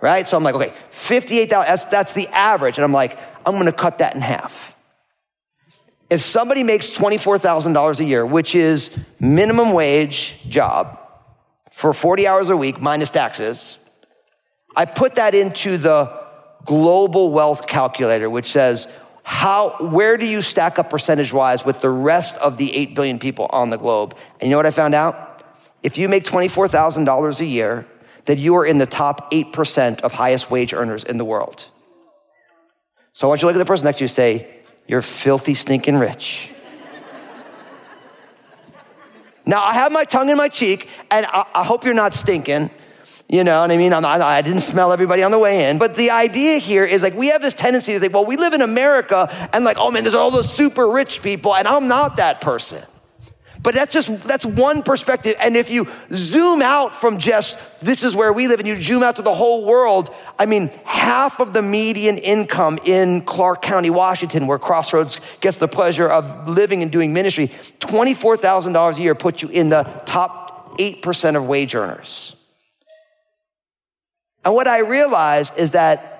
Right? 0.01 0.27
So 0.27 0.35
I'm 0.35 0.43
like, 0.43 0.55
okay, 0.55 0.73
58,000, 0.89 1.67
that's, 1.67 1.85
that's 1.85 2.13
the 2.13 2.27
average. 2.29 2.79
And 2.79 2.83
I'm 2.83 2.91
like, 2.91 3.19
I'm 3.45 3.55
gonna 3.55 3.71
cut 3.71 3.99
that 3.99 4.15
in 4.15 4.21
half. 4.21 4.70
If 6.11 6.19
somebody 6.19 6.63
makes 6.63 6.89
$24,000 6.89 7.99
a 7.99 8.03
year, 8.03 8.25
which 8.25 8.53
is 8.53 8.91
minimum 9.21 9.71
wage 9.71 10.43
job 10.49 10.99
for 11.71 11.93
40 11.93 12.27
hours 12.27 12.49
a 12.49 12.57
week 12.57 12.81
minus 12.81 13.09
taxes, 13.09 13.77
I 14.75 14.83
put 14.83 15.15
that 15.15 15.33
into 15.33 15.77
the 15.77 16.11
global 16.65 17.31
wealth 17.31 17.65
calculator, 17.65 18.29
which 18.29 18.47
says, 18.47 18.89
how, 19.23 19.77
where 19.79 20.17
do 20.17 20.25
you 20.25 20.41
stack 20.41 20.77
up 20.77 20.89
percentage 20.89 21.31
wise 21.31 21.63
with 21.63 21.79
the 21.79 21.89
rest 21.89 22.35
of 22.39 22.57
the 22.57 22.75
8 22.75 22.93
billion 22.93 23.17
people 23.17 23.47
on 23.49 23.69
the 23.69 23.77
globe? 23.77 24.17
And 24.41 24.49
you 24.49 24.51
know 24.51 24.57
what 24.57 24.65
I 24.65 24.71
found 24.71 24.93
out? 24.93 25.45
If 25.81 25.97
you 25.97 26.09
make 26.09 26.25
$24,000 26.25 27.39
a 27.39 27.45
year, 27.45 27.87
that 28.25 28.37
you 28.37 28.55
are 28.57 28.65
in 28.65 28.79
the 28.79 28.85
top 28.85 29.31
8% 29.31 30.01
of 30.01 30.11
highest 30.11 30.51
wage 30.51 30.73
earners 30.73 31.05
in 31.05 31.17
the 31.17 31.25
world. 31.25 31.67
So 33.13 33.27
I 33.27 33.29
want 33.29 33.39
you 33.39 33.43
to 33.43 33.47
look 33.47 33.55
at 33.55 33.59
the 33.59 33.65
person 33.65 33.85
next 33.85 33.99
to 33.99 34.03
you 34.03 34.05
and 34.05 34.11
say, 34.11 34.60
You're 34.91 35.01
filthy, 35.01 35.53
stinking 35.53 35.97
rich. 35.97 36.51
now, 39.45 39.63
I 39.63 39.73
have 39.73 39.89
my 39.89 40.03
tongue 40.03 40.27
in 40.27 40.35
my 40.35 40.49
cheek, 40.49 40.89
and 41.09 41.25
I, 41.27 41.45
I 41.55 41.63
hope 41.63 41.85
you're 41.85 41.93
not 41.93 42.13
stinking. 42.13 42.69
You 43.29 43.45
know 43.45 43.61
what 43.61 43.71
I 43.71 43.77
mean? 43.77 43.93
I'm, 43.93 44.03
I, 44.03 44.21
I 44.21 44.41
didn't 44.41 44.59
smell 44.59 44.91
everybody 44.91 45.23
on 45.23 45.31
the 45.31 45.39
way 45.39 45.69
in. 45.69 45.77
But 45.77 45.95
the 45.95 46.11
idea 46.11 46.57
here 46.57 46.83
is 46.83 47.03
like 47.03 47.13
we 47.13 47.27
have 47.27 47.41
this 47.41 47.53
tendency 47.53 47.93
to 47.93 48.01
think, 48.01 48.13
well, 48.13 48.25
we 48.25 48.35
live 48.35 48.51
in 48.51 48.61
America 48.61 49.29
and 49.53 49.63
like, 49.63 49.77
oh 49.79 49.91
man, 49.91 50.03
there's 50.03 50.13
all 50.13 50.29
those 50.29 50.53
super 50.53 50.85
rich 50.89 51.23
people, 51.23 51.55
and 51.55 51.69
I'm 51.69 51.87
not 51.87 52.17
that 52.17 52.41
person. 52.41 52.83
But 53.63 53.75
that's 53.75 53.93
just 53.93 54.23
that's 54.23 54.45
one 54.45 54.81
perspective. 54.81 55.35
And 55.39 55.55
if 55.55 55.69
you 55.69 55.87
zoom 56.13 56.61
out 56.61 56.95
from 56.95 57.19
just 57.19 57.59
this 57.79 58.03
is 58.03 58.15
where 58.15 58.33
we 58.33 58.47
live 58.47 58.59
and 58.59 58.67
you 58.67 58.81
zoom 58.81 59.03
out 59.03 59.17
to 59.17 59.21
the 59.21 59.33
whole 59.33 59.65
world, 59.65 60.13
I 60.39 60.47
mean, 60.47 60.69
half 60.83 61.39
of 61.39 61.53
the 61.53 61.61
median 61.61 62.17
income 62.17 62.79
in 62.85 63.21
Clark 63.21 63.61
County, 63.61 63.91
Washington, 63.91 64.47
where 64.47 64.57
Crossroads 64.57 65.21
gets 65.41 65.59
the 65.59 65.67
pleasure 65.67 66.07
of 66.07 66.47
living 66.47 66.81
and 66.81 66.91
doing 66.91 67.13
ministry, 67.13 67.49
$24,000 67.79 68.97
a 68.97 69.01
year 69.01 69.13
puts 69.13 69.43
you 69.43 69.49
in 69.49 69.69
the 69.69 69.83
top 70.05 70.79
8% 70.79 71.35
of 71.35 71.47
wage 71.47 71.75
earners. 71.75 72.35
And 74.43 74.55
what 74.55 74.67
I 74.67 74.79
realized 74.79 75.57
is 75.59 75.71
that 75.71 76.17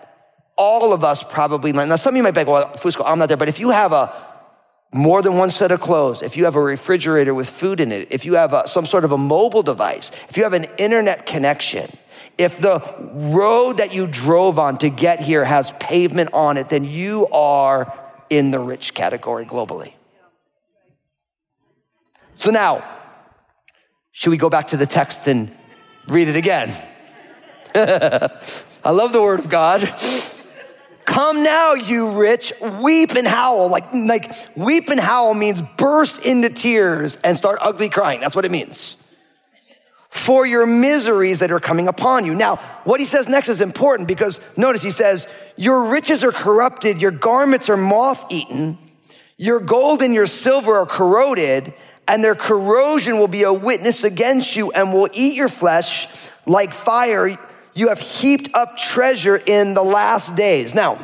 all 0.56 0.94
of 0.94 1.04
us 1.04 1.24
probably, 1.24 1.72
now 1.72 1.96
some 1.96 2.14
of 2.14 2.18
you 2.18 2.24
might 2.24 2.32
be 2.32 2.42
like, 2.42 2.48
well, 2.48 2.72
Fusco, 2.74 3.04
I'm 3.06 3.18
not 3.18 3.30
there, 3.30 3.38
but 3.38 3.50
if 3.50 3.60
you 3.60 3.72
have 3.72 3.94
a 3.94 4.31
more 4.94 5.22
than 5.22 5.38
one 5.38 5.50
set 5.50 5.72
of 5.72 5.80
clothes, 5.80 6.22
if 6.22 6.36
you 6.36 6.46
have 6.46 6.56
a 6.56 6.62
refrigerator 6.62 7.34
with 7.34 7.50
food 7.50 7.80
in 7.80 7.92
it, 7.92 8.10
if 8.12 8.26
you 8.26 8.34
have 8.34 8.54
a, 8.54 8.68
some 8.68 8.86
sort 8.86 9.06
of 9.06 9.12
a 9.12 9.18
mobile 9.18 9.64
device, 9.64 10.12
if 10.30 10.36
you 10.36 10.44
have 10.44 10.54
an 10.54 10.66
internet 10.78 11.26
connection, 11.26 11.90
if 12.38 12.60
the 12.60 12.82
road 13.14 13.78
that 13.78 13.94
you 13.94 14.08
drove 14.08 14.60
on 14.60 14.78
to 14.80 14.90
get 14.90 15.22
here 15.22 15.46
has 15.46 15.72
pavement 15.74 16.34
on 16.34 16.58
it, 16.58 16.70
then 16.70 16.84
you 16.84 17.28
are 17.28 17.98
in 18.30 18.52
the 18.52 18.60
rich 18.60 18.94
category 18.94 19.46
globally. 19.46 19.94
So 22.36 22.52
now, 22.52 22.84
should 24.12 24.32
we 24.32 24.38
go 24.38 24.50
back 24.50 24.70
to 24.70 24.78
the 24.78 24.88
text 24.88 25.28
and 25.28 25.52
read 26.08 26.28
it 26.28 26.36
again? 26.36 26.74
I 27.76 28.90
love 28.92 29.14
the 29.14 29.22
word 29.22 29.40
of 29.40 29.48
God. 29.48 29.82
Come 31.12 31.44
now, 31.44 31.74
you 31.74 32.18
rich, 32.18 32.54
weep 32.80 33.16
and 33.16 33.28
howl. 33.28 33.68
Like, 33.68 33.94
like 33.94 34.32
weep 34.56 34.88
and 34.88 34.98
howl 34.98 35.34
means 35.34 35.62
burst 35.62 36.26
into 36.26 36.50
tears 36.50 37.18
and 37.18 37.36
start 37.36 37.58
ugly 37.60 37.90
crying. 37.90 38.22
That's 38.22 38.34
what 38.34 38.46
it 38.46 38.52
means. 38.52 38.96
For 40.08 40.46
your 40.46 40.66
miseries 40.66 41.40
that 41.40 41.52
are 41.52 41.60
coming 41.60 41.90
upon 41.90 42.26
you. 42.26 42.34
Now, 42.34 42.56
what 42.86 43.02
he 43.02 43.06
says 43.06 43.28
next 43.28 43.50
is 43.50 43.60
important 43.60 44.08
because 44.08 44.40
notice 44.56 44.82
he 44.82 44.92
says, 44.92 45.28
Your 45.58 45.84
riches 45.88 46.24
are 46.24 46.32
corrupted, 46.32 47.02
your 47.02 47.12
garments 47.12 47.70
are 47.70 47.76
moth 47.76 48.32
eaten, 48.32 48.78
your 49.36 49.60
gold 49.60 50.02
and 50.02 50.14
your 50.14 50.28
silver 50.28 50.78
are 50.78 50.86
corroded, 50.86 51.74
and 52.08 52.24
their 52.24 52.36
corrosion 52.36 53.20
will 53.20 53.28
be 53.28 53.44
a 53.44 53.52
witness 53.52 54.06
against 54.06 54.56
you 54.56 54.72
and 54.72 54.94
will 54.94 55.10
eat 55.12 55.36
your 55.36 55.50
flesh 55.50 56.30
like 56.46 56.74
fire 56.74 57.38
you 57.74 57.90
have 57.90 58.00
heaped 58.00 58.54
up 58.54 58.78
treasure 58.78 59.42
in 59.46 59.74
the 59.74 59.84
last 59.84 60.36
days. 60.36 60.76
Now, 60.76 60.98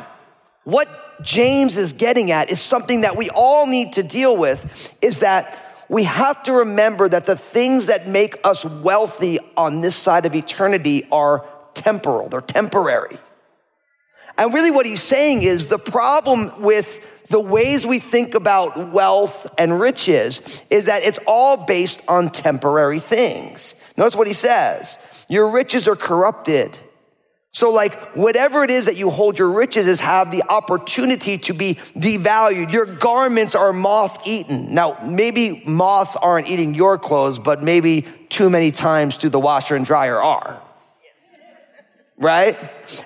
what 0.64 0.88
James 1.22 1.76
is 1.76 1.94
getting 1.94 2.30
at 2.30 2.50
is 2.50 2.60
something 2.60 3.00
that 3.02 3.16
we 3.16 3.30
all 3.30 3.66
need 3.66 3.94
to 3.94 4.02
deal 4.02 4.36
with 4.36 4.96
is 5.02 5.20
that 5.20 5.58
we 5.88 6.04
have 6.04 6.42
to 6.44 6.52
remember 6.52 7.08
that 7.08 7.24
the 7.24 7.36
things 7.36 7.86
that 7.86 8.06
make 8.06 8.36
us 8.44 8.64
wealthy 8.64 9.38
on 9.56 9.80
this 9.80 9.96
side 9.96 10.26
of 10.26 10.34
eternity 10.34 11.08
are 11.10 11.44
temporal, 11.74 12.28
they're 12.28 12.40
temporary. 12.40 13.16
And 14.36 14.54
really, 14.54 14.70
what 14.70 14.86
he's 14.86 15.02
saying 15.02 15.42
is 15.42 15.66
the 15.66 15.78
problem 15.78 16.62
with 16.62 17.04
the 17.28 17.40
ways 17.40 17.86
we 17.86 17.98
think 17.98 18.34
about 18.34 18.92
wealth 18.92 19.46
and 19.58 19.80
riches 19.80 20.64
is 20.70 20.86
that 20.86 21.02
it's 21.02 21.18
all 21.26 21.66
based 21.66 22.02
on 22.08 22.30
temporary 22.30 23.00
things. 23.00 23.74
Notice 23.96 24.14
what 24.14 24.26
he 24.26 24.32
says 24.32 24.98
your 25.28 25.50
riches 25.50 25.86
are 25.86 25.96
corrupted. 25.96 26.76
So, 27.50 27.70
like, 27.70 27.94
whatever 28.14 28.62
it 28.62 28.70
is 28.70 28.86
that 28.86 28.96
you 28.96 29.10
hold 29.10 29.38
your 29.38 29.50
riches 29.50 29.88
is 29.88 30.00
have 30.00 30.30
the 30.30 30.42
opportunity 30.42 31.38
to 31.38 31.54
be 31.54 31.74
devalued. 31.96 32.72
Your 32.72 32.84
garments 32.84 33.54
are 33.54 33.72
moth 33.72 34.26
eaten. 34.26 34.74
Now, 34.74 34.98
maybe 35.04 35.62
moths 35.66 36.14
aren't 36.14 36.48
eating 36.48 36.74
your 36.74 36.98
clothes, 36.98 37.38
but 37.38 37.62
maybe 37.62 38.06
too 38.28 38.50
many 38.50 38.70
times 38.70 39.16
through 39.16 39.30
the 39.30 39.40
washer 39.40 39.76
and 39.76 39.86
dryer 39.86 40.22
are. 40.22 40.62
Right? 42.18 42.56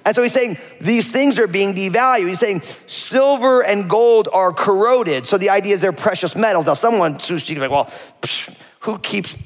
And 0.04 0.16
so 0.16 0.22
he's 0.22 0.32
saying 0.32 0.58
these 0.80 1.10
things 1.10 1.38
are 1.38 1.46
being 1.46 1.74
devalued. 1.74 2.28
He's 2.28 2.40
saying 2.40 2.62
silver 2.86 3.62
and 3.62 3.88
gold 3.88 4.28
are 4.32 4.52
corroded. 4.52 5.26
So 5.26 5.38
the 5.38 5.50
idea 5.50 5.74
is 5.74 5.80
they're 5.80 5.92
precious 5.92 6.34
metals. 6.34 6.66
Now, 6.66 6.74
someone, 6.74 7.18
be 7.18 7.54
like, 7.56 7.70
well, 7.70 7.92
who 8.80 8.98
keeps 8.98 9.36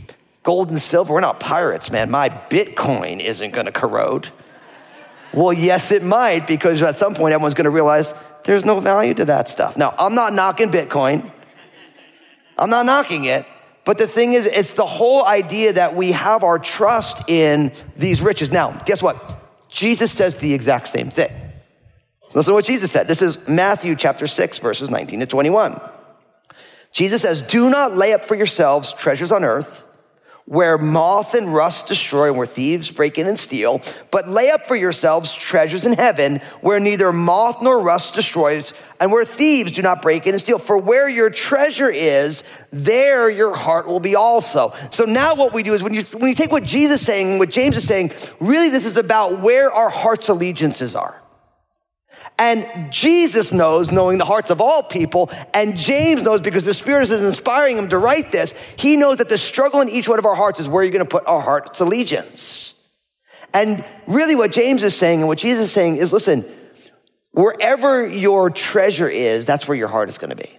gold 0.46 0.70
and 0.70 0.80
silver. 0.80 1.12
We're 1.12 1.20
not 1.20 1.40
pirates, 1.40 1.90
man. 1.90 2.08
My 2.08 2.28
Bitcoin 2.28 3.18
isn't 3.20 3.50
going 3.50 3.66
to 3.66 3.72
corrode. 3.72 4.28
Well, 5.34 5.52
yes, 5.52 5.90
it 5.90 6.04
might, 6.04 6.46
because 6.46 6.80
at 6.82 6.94
some 6.94 7.14
point 7.14 7.34
everyone's 7.34 7.54
going 7.54 7.64
to 7.64 7.70
realize 7.70 8.14
there's 8.44 8.64
no 8.64 8.78
value 8.78 9.12
to 9.14 9.24
that 9.24 9.48
stuff. 9.48 9.76
Now, 9.76 9.92
I'm 9.98 10.14
not 10.14 10.32
knocking 10.32 10.70
Bitcoin, 10.70 11.28
I'm 12.56 12.70
not 12.70 12.86
knocking 12.86 13.24
it. 13.24 13.44
But 13.84 13.98
the 13.98 14.06
thing 14.06 14.34
is, 14.34 14.46
it's 14.46 14.74
the 14.74 14.86
whole 14.86 15.24
idea 15.24 15.72
that 15.74 15.94
we 15.96 16.12
have 16.12 16.44
our 16.44 16.60
trust 16.60 17.28
in 17.28 17.72
these 17.96 18.20
riches. 18.20 18.50
Now, 18.52 18.70
guess 18.84 19.02
what? 19.02 19.16
Jesus 19.68 20.12
says 20.12 20.38
the 20.38 20.54
exact 20.54 20.86
same 20.88 21.10
thing. 21.10 21.30
So 22.28 22.38
listen 22.38 22.52
to 22.52 22.54
what 22.54 22.64
Jesus 22.64 22.90
said. 22.90 23.08
This 23.08 23.22
is 23.22 23.48
Matthew 23.48 23.94
chapter 23.96 24.26
6, 24.28 24.60
verses 24.60 24.90
19 24.90 25.20
to 25.20 25.26
21. 25.26 25.80
Jesus 26.92 27.22
says, 27.22 27.42
Do 27.42 27.68
not 27.68 27.96
lay 27.96 28.12
up 28.12 28.22
for 28.22 28.34
yourselves 28.36 28.92
treasures 28.92 29.30
on 29.30 29.44
earth 29.44 29.85
where 30.46 30.78
moth 30.78 31.34
and 31.34 31.52
rust 31.52 31.88
destroy 31.88 32.28
and 32.28 32.36
where 32.36 32.46
thieves 32.46 32.90
break 32.90 33.18
in 33.18 33.26
and 33.26 33.38
steal, 33.38 33.82
but 34.12 34.28
lay 34.28 34.50
up 34.50 34.62
for 34.62 34.76
yourselves 34.76 35.34
treasures 35.34 35.84
in 35.84 35.92
heaven 35.92 36.36
where 36.60 36.78
neither 36.78 37.12
moth 37.12 37.60
nor 37.60 37.80
rust 37.80 38.14
destroys 38.14 38.72
and 39.00 39.10
where 39.10 39.24
thieves 39.24 39.72
do 39.72 39.82
not 39.82 40.00
break 40.00 40.24
in 40.26 40.34
and 40.34 40.40
steal. 40.40 40.58
For 40.58 40.78
where 40.78 41.08
your 41.08 41.30
treasure 41.30 41.90
is, 41.90 42.44
there 42.72 43.28
your 43.28 43.56
heart 43.56 43.88
will 43.88 44.00
be 44.00 44.14
also. 44.14 44.72
So 44.90 45.04
now 45.04 45.34
what 45.34 45.52
we 45.52 45.64
do 45.64 45.74
is 45.74 45.82
when 45.82 45.92
you, 45.92 46.02
when 46.02 46.28
you 46.28 46.36
take 46.36 46.52
what 46.52 46.62
Jesus 46.62 47.00
is 47.00 47.06
saying, 47.06 47.40
what 47.40 47.50
James 47.50 47.76
is 47.76 47.86
saying, 47.86 48.12
really 48.38 48.70
this 48.70 48.86
is 48.86 48.96
about 48.96 49.40
where 49.40 49.72
our 49.72 49.90
heart's 49.90 50.28
allegiances 50.28 50.94
are. 50.94 51.20
And 52.38 52.92
Jesus 52.92 53.52
knows, 53.52 53.90
knowing 53.90 54.18
the 54.18 54.24
hearts 54.24 54.50
of 54.50 54.60
all 54.60 54.82
people, 54.82 55.30
and 55.54 55.76
James 55.78 56.22
knows 56.22 56.40
because 56.40 56.64
the 56.64 56.74
Spirit 56.74 57.08
is 57.10 57.22
inspiring 57.22 57.78
him 57.78 57.88
to 57.88 57.98
write 57.98 58.30
this. 58.30 58.52
He 58.76 58.96
knows 58.96 59.18
that 59.18 59.28
the 59.28 59.38
struggle 59.38 59.80
in 59.80 59.88
each 59.88 60.08
one 60.08 60.18
of 60.18 60.26
our 60.26 60.34
hearts 60.34 60.60
is 60.60 60.68
where 60.68 60.82
you're 60.82 60.92
going 60.92 61.04
to 61.04 61.10
put 61.10 61.26
our 61.26 61.40
heart's 61.40 61.80
allegiance. 61.80 62.74
And 63.54 63.84
really, 64.06 64.36
what 64.36 64.52
James 64.52 64.82
is 64.82 64.94
saying 64.94 65.20
and 65.20 65.28
what 65.28 65.38
Jesus 65.38 65.64
is 65.64 65.72
saying 65.72 65.96
is 65.96 66.12
listen, 66.12 66.44
wherever 67.30 68.06
your 68.06 68.50
treasure 68.50 69.08
is, 69.08 69.46
that's 69.46 69.66
where 69.66 69.76
your 69.76 69.88
heart 69.88 70.10
is 70.10 70.18
going 70.18 70.30
to 70.30 70.36
be. 70.36 70.58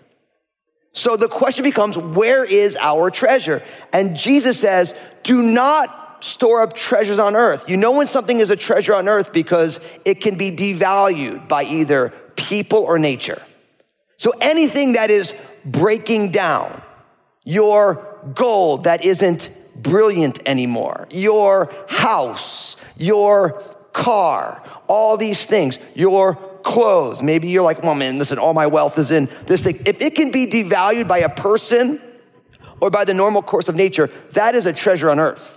So 0.93 1.15
the 1.15 1.27
question 1.27 1.63
becomes, 1.63 1.95
where 1.95 2.43
is 2.43 2.75
our 2.75 3.11
treasure? 3.11 3.61
And 3.93 4.17
Jesus 4.17 4.59
says, 4.59 4.95
do 5.21 5.43
not 5.43 6.06
store 6.19 6.61
up 6.61 6.73
treasures 6.73 7.19
on 7.19 7.35
earth. 7.35 7.69
You 7.69 7.77
know 7.77 7.97
when 7.97 8.07
something 8.07 8.39
is 8.39 8.49
a 8.49 8.55
treasure 8.55 8.93
on 8.95 9.07
earth 9.07 9.33
because 9.33 9.79
it 10.05 10.21
can 10.21 10.37
be 10.37 10.51
devalued 10.51 11.47
by 11.47 11.63
either 11.63 12.09
people 12.35 12.79
or 12.79 12.97
nature. 12.99 13.41
So 14.17 14.31
anything 14.41 14.93
that 14.93 15.11
is 15.11 15.35
breaking 15.63 16.31
down, 16.31 16.81
your 17.43 18.19
gold 18.33 18.85
that 18.85 19.05
isn't 19.05 19.49
brilliant 19.75 20.39
anymore, 20.47 21.07
your 21.11 21.71
house, 21.87 22.75
your 22.97 23.61
car, 23.93 24.61
all 24.87 25.17
these 25.17 25.45
things, 25.45 25.77
your 25.95 26.35
clothes. 26.63 27.21
Maybe 27.21 27.47
you're 27.47 27.63
like, 27.63 27.83
well, 27.83 27.95
man, 27.95 28.17
listen, 28.17 28.37
all 28.39 28.53
my 28.53 28.67
wealth 28.67 28.97
is 28.97 29.11
in 29.11 29.29
this 29.45 29.63
thing. 29.63 29.81
If 29.85 30.01
it 30.01 30.15
can 30.15 30.31
be 30.31 30.47
devalued 30.47 31.07
by 31.07 31.19
a 31.19 31.29
person 31.29 32.01
or 32.81 32.89
by 32.89 33.05
the 33.05 33.13
normal 33.13 33.41
course 33.41 33.69
of 33.69 33.75
nature, 33.75 34.07
that 34.33 34.55
is 34.55 34.65
a 34.65 34.73
treasure 34.73 35.09
on 35.09 35.19
earth. 35.19 35.56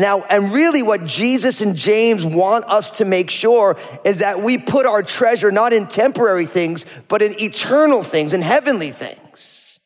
Now, 0.00 0.22
and 0.22 0.50
really 0.50 0.82
what 0.82 1.04
Jesus 1.04 1.60
and 1.60 1.76
James 1.76 2.24
want 2.24 2.64
us 2.64 2.88
to 2.98 3.04
make 3.04 3.28
sure 3.28 3.76
is 4.02 4.20
that 4.20 4.42
we 4.42 4.56
put 4.56 4.86
our 4.86 5.02
treasure 5.02 5.52
not 5.52 5.74
in 5.74 5.86
temporary 5.88 6.46
things, 6.46 6.86
but 7.08 7.20
in 7.20 7.38
eternal 7.38 8.02
things, 8.02 8.32
in 8.32 8.40
heavenly 8.40 8.92
things. 8.92 9.78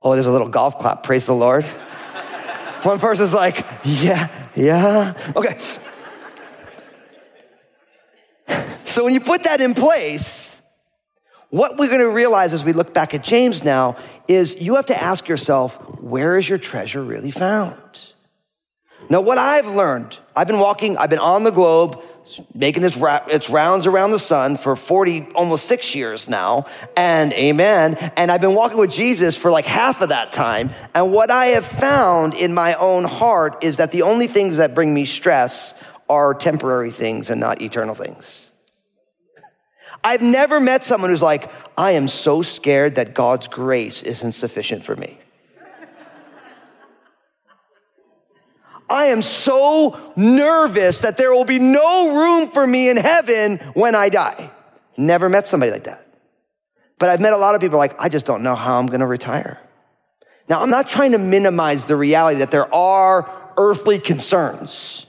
Oh, 0.00 0.12
there's 0.12 0.26
a 0.26 0.32
little 0.32 0.48
golf 0.48 0.78
clap. 0.78 1.02
Praise 1.02 1.26
the 1.26 1.34
Lord. 1.34 1.64
One 2.84 3.00
person's 3.00 3.34
like, 3.34 3.66
yeah, 3.82 4.28
yeah. 4.54 5.14
Okay. 5.34 5.58
So 8.86 9.02
when 9.02 9.12
you 9.12 9.18
put 9.18 9.42
that 9.42 9.60
in 9.60 9.74
place, 9.74 10.53
what 11.54 11.78
we're 11.78 11.86
going 11.86 12.00
to 12.00 12.10
realize 12.10 12.52
as 12.52 12.64
we 12.64 12.72
look 12.72 12.92
back 12.92 13.14
at 13.14 13.22
James 13.22 13.62
now 13.62 13.96
is 14.26 14.60
you 14.60 14.74
have 14.74 14.86
to 14.86 15.00
ask 15.00 15.28
yourself, 15.28 15.76
where 16.00 16.36
is 16.36 16.48
your 16.48 16.58
treasure 16.58 17.00
really 17.00 17.30
found? 17.30 18.12
Now, 19.08 19.20
what 19.20 19.38
I've 19.38 19.68
learned, 19.68 20.18
I've 20.34 20.48
been 20.48 20.58
walking, 20.58 20.96
I've 20.96 21.10
been 21.10 21.20
on 21.20 21.44
the 21.44 21.52
globe, 21.52 22.02
making 22.52 22.82
this 22.82 23.00
its 23.28 23.50
rounds 23.50 23.86
around 23.86 24.10
the 24.10 24.18
sun 24.18 24.56
for 24.56 24.74
40, 24.74 25.28
almost 25.36 25.66
six 25.66 25.94
years 25.94 26.28
now, 26.28 26.66
and 26.96 27.32
amen. 27.34 27.94
And 28.16 28.32
I've 28.32 28.40
been 28.40 28.56
walking 28.56 28.78
with 28.78 28.90
Jesus 28.90 29.36
for 29.36 29.52
like 29.52 29.64
half 29.64 30.00
of 30.00 30.08
that 30.08 30.32
time. 30.32 30.70
And 30.92 31.12
what 31.12 31.30
I 31.30 31.46
have 31.48 31.64
found 31.64 32.34
in 32.34 32.52
my 32.52 32.74
own 32.74 33.04
heart 33.04 33.62
is 33.62 33.76
that 33.76 33.92
the 33.92 34.02
only 34.02 34.26
things 34.26 34.56
that 34.56 34.74
bring 34.74 34.92
me 34.92 35.04
stress 35.04 35.80
are 36.08 36.34
temporary 36.34 36.90
things 36.90 37.30
and 37.30 37.38
not 37.38 37.62
eternal 37.62 37.94
things. 37.94 38.50
I've 40.04 40.20
never 40.20 40.60
met 40.60 40.84
someone 40.84 41.08
who's 41.08 41.22
like, 41.22 41.50
I 41.78 41.92
am 41.92 42.08
so 42.08 42.42
scared 42.42 42.96
that 42.96 43.14
God's 43.14 43.48
grace 43.48 44.02
isn't 44.02 44.32
sufficient 44.32 44.84
for 44.84 44.94
me. 44.94 45.18
I 48.88 49.06
am 49.06 49.22
so 49.22 49.98
nervous 50.14 51.00
that 51.00 51.16
there 51.16 51.32
will 51.32 51.46
be 51.46 51.58
no 51.58 52.16
room 52.16 52.48
for 52.50 52.66
me 52.66 52.90
in 52.90 52.98
heaven 52.98 53.56
when 53.72 53.94
I 53.94 54.10
die. 54.10 54.50
Never 54.98 55.30
met 55.30 55.46
somebody 55.46 55.72
like 55.72 55.84
that. 55.84 56.06
But 56.98 57.08
I've 57.08 57.20
met 57.20 57.32
a 57.32 57.38
lot 57.38 57.54
of 57.54 57.62
people 57.62 57.78
like, 57.78 57.98
I 57.98 58.10
just 58.10 58.26
don't 58.26 58.42
know 58.42 58.54
how 58.54 58.78
I'm 58.78 58.86
going 58.86 59.00
to 59.00 59.06
retire. 59.06 59.58
Now, 60.48 60.62
I'm 60.62 60.70
not 60.70 60.86
trying 60.86 61.12
to 61.12 61.18
minimize 61.18 61.86
the 61.86 61.96
reality 61.96 62.40
that 62.40 62.50
there 62.50 62.72
are 62.72 63.28
earthly 63.56 63.98
concerns. 63.98 65.06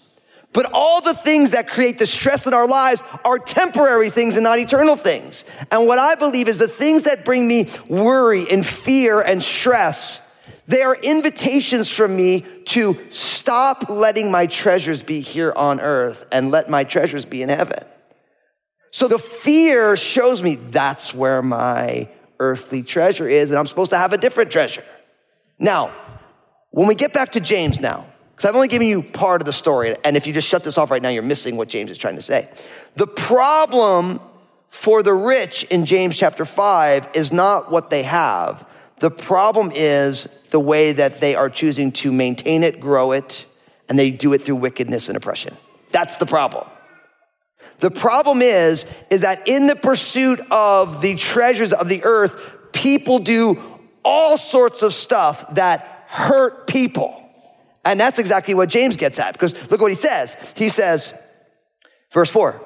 But 0.55 0.71
all 0.71 1.01
the 1.01 1.13
things 1.13 1.51
that 1.51 1.67
create 1.67 1.99
the 1.99 2.07
stress 2.07 2.47
in 2.47 2.53
our 2.53 2.65
lives 2.65 3.03
are 3.25 3.37
temporary 3.37 4.09
things 4.09 4.35
and 4.35 4.43
not 4.45 4.57
eternal 4.57 4.95
things. 4.95 5.43
And 5.69 5.85
what 5.85 5.99
I 5.99 6.15
believe 6.15 6.47
is 6.47 6.57
the 6.57 6.69
things 6.69 7.03
that 7.03 7.25
bring 7.25 7.45
me 7.45 7.69
worry 7.89 8.45
and 8.49 8.65
fear 8.65 9.19
and 9.19 9.43
stress, 9.43 10.21
they 10.65 10.81
are 10.81 10.95
invitations 10.95 11.89
from 11.89 12.15
me 12.15 12.45
to 12.67 12.97
stop 13.09 13.89
letting 13.89 14.31
my 14.31 14.47
treasures 14.47 15.03
be 15.03 15.19
here 15.19 15.51
on 15.53 15.81
earth 15.81 16.25
and 16.31 16.51
let 16.51 16.69
my 16.69 16.85
treasures 16.85 17.25
be 17.25 17.41
in 17.41 17.49
heaven. 17.49 17.83
So 18.91 19.09
the 19.09 19.19
fear 19.19 19.97
shows 19.97 20.41
me 20.41 20.55
that's 20.55 21.13
where 21.13 21.41
my 21.41 22.07
earthly 22.39 22.81
treasure 22.81 23.27
is, 23.27 23.49
and 23.49 23.59
I'm 23.59 23.67
supposed 23.67 23.91
to 23.91 23.97
have 23.97 24.13
a 24.13 24.17
different 24.17 24.51
treasure. 24.51 24.85
Now, 25.59 25.91
when 26.71 26.87
we 26.87 26.95
get 26.95 27.11
back 27.11 27.33
to 27.33 27.41
James 27.41 27.81
now, 27.81 28.07
because 28.35 28.49
I've 28.49 28.55
only 28.55 28.67
given 28.67 28.87
you 28.87 29.01
part 29.01 29.41
of 29.41 29.45
the 29.45 29.53
story, 29.53 29.95
and 30.03 30.17
if 30.17 30.27
you 30.27 30.33
just 30.33 30.47
shut 30.47 30.63
this 30.63 30.77
off 30.77 30.91
right 30.91 31.01
now, 31.01 31.07
you're 31.07 31.23
missing 31.23 31.55
what 31.55 31.69
James 31.69 31.89
is 31.89 31.97
trying 31.97 32.15
to 32.15 32.21
say. 32.21 32.49
The 32.95 33.07
problem 33.07 34.19
for 34.67 35.01
the 35.03 35.13
rich 35.13 35.63
in 35.65 35.85
James 35.85 36.17
chapter 36.17 36.43
5 36.43 37.11
is 37.13 37.31
not 37.31 37.71
what 37.71 37.89
they 37.89 38.03
have. 38.03 38.67
The 38.99 39.09
problem 39.09 39.71
is 39.73 40.25
the 40.49 40.59
way 40.59 40.91
that 40.91 41.21
they 41.21 41.35
are 41.35 41.49
choosing 41.49 41.93
to 41.93 42.11
maintain 42.11 42.63
it, 42.63 42.81
grow 42.81 43.13
it, 43.13 43.45
and 43.87 43.97
they 43.97 44.11
do 44.11 44.33
it 44.33 44.41
through 44.41 44.55
wickedness 44.55 45.07
and 45.07 45.15
oppression. 45.15 45.55
That's 45.91 46.17
the 46.17 46.25
problem. 46.25 46.67
The 47.79 47.91
problem 47.91 48.41
is, 48.41 48.85
is 49.09 49.21
that 49.21 49.47
in 49.47 49.67
the 49.67 49.75
pursuit 49.75 50.41
of 50.51 51.01
the 51.01 51.15
treasures 51.15 51.71
of 51.71 51.87
the 51.87 52.03
earth, 52.03 52.71
people 52.73 53.19
do 53.19 53.61
all 54.03 54.37
sorts 54.37 54.81
of 54.81 54.93
stuff 54.93 55.55
that 55.55 55.81
hurt 56.07 56.67
people. 56.67 57.21
And 57.85 57.99
that's 57.99 58.19
exactly 58.19 58.55
what 58.55 58.67
James 58.67 58.97
gets 58.97 59.19
at, 59.19 59.33
because 59.33 59.53
look 59.69 59.79
what 59.79 59.91
he 59.91 59.95
says. 59.95 60.35
He 60.57 60.69
says, 60.69 61.13
verse 62.11 62.29
four, 62.29 62.61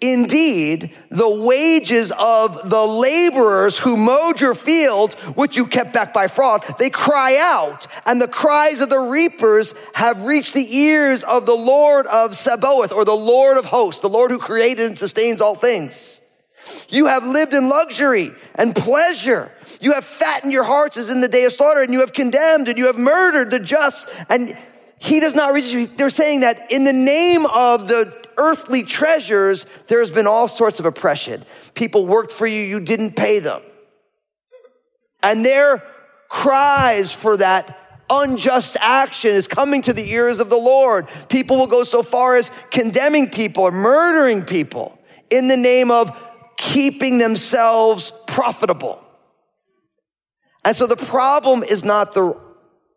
Indeed, 0.00 0.94
the 1.10 1.28
wages 1.28 2.12
of 2.12 2.68
the 2.68 2.84
laborers 2.84 3.78
who 3.78 3.96
mowed 3.96 4.40
your 4.40 4.54
fields, 4.54 5.14
which 5.34 5.56
you 5.56 5.66
kept 5.66 5.92
back 5.92 6.12
by 6.12 6.28
fraud, 6.28 6.62
they 6.78 6.90
cry 6.90 7.36
out, 7.38 7.86
and 8.04 8.20
the 8.20 8.28
cries 8.28 8.80
of 8.80 8.90
the 8.90 8.98
reapers 8.98 9.74
have 9.94 10.24
reached 10.24 10.52
the 10.52 10.76
ears 10.76 11.24
of 11.24 11.46
the 11.46 11.54
Lord 11.54 12.06
of 12.06 12.34
Sabaoth, 12.34 12.92
or 12.92 13.04
the 13.04 13.16
Lord 13.16 13.56
of 13.56 13.64
hosts, 13.64 14.02
the 14.02 14.08
Lord 14.08 14.30
who 14.30 14.38
created 14.38 14.86
and 14.86 14.98
sustains 14.98 15.40
all 15.40 15.54
things. 15.54 16.20
You 16.88 17.06
have 17.06 17.26
lived 17.26 17.54
in 17.54 17.68
luxury 17.68 18.32
and 18.54 18.74
pleasure. 18.74 19.50
You 19.80 19.92
have 19.92 20.04
fattened 20.04 20.52
your 20.52 20.64
hearts 20.64 20.96
as 20.96 21.10
in 21.10 21.20
the 21.20 21.28
day 21.28 21.44
of 21.44 21.52
slaughter, 21.52 21.82
and 21.82 21.92
you 21.92 22.00
have 22.00 22.12
condemned 22.12 22.68
and 22.68 22.78
you 22.78 22.86
have 22.86 22.98
murdered 22.98 23.50
the 23.50 23.58
just. 23.58 24.08
And 24.28 24.56
he 24.98 25.20
does 25.20 25.34
not 25.34 25.52
reach. 25.52 25.72
you. 25.72 25.86
They're 25.86 26.10
saying 26.10 26.40
that 26.40 26.70
in 26.70 26.84
the 26.84 26.92
name 26.92 27.46
of 27.46 27.88
the 27.88 28.12
earthly 28.36 28.82
treasures, 28.82 29.66
there's 29.86 30.10
been 30.10 30.26
all 30.26 30.48
sorts 30.48 30.80
of 30.80 30.86
oppression. 30.86 31.44
People 31.74 32.06
worked 32.06 32.32
for 32.32 32.46
you, 32.46 32.62
you 32.62 32.80
didn't 32.80 33.14
pay 33.16 33.38
them. 33.38 33.62
And 35.22 35.44
their 35.44 35.82
cries 36.28 37.14
for 37.14 37.36
that 37.36 37.78
unjust 38.10 38.76
action 38.80 39.30
is 39.30 39.48
coming 39.48 39.82
to 39.82 39.92
the 39.92 40.10
ears 40.10 40.40
of 40.40 40.50
the 40.50 40.56
Lord. 40.56 41.08
People 41.28 41.56
will 41.56 41.66
go 41.66 41.84
so 41.84 42.02
far 42.02 42.36
as 42.36 42.50
condemning 42.70 43.30
people 43.30 43.64
or 43.64 43.70
murdering 43.70 44.42
people 44.42 44.98
in 45.30 45.48
the 45.48 45.56
name 45.56 45.90
of 45.90 46.16
keeping 46.56 47.18
themselves 47.18 48.12
profitable. 48.26 49.02
And 50.64 50.74
so 50.74 50.86
the 50.86 50.96
problem 50.96 51.62
is 51.62 51.84
not 51.84 52.14
the 52.14 52.36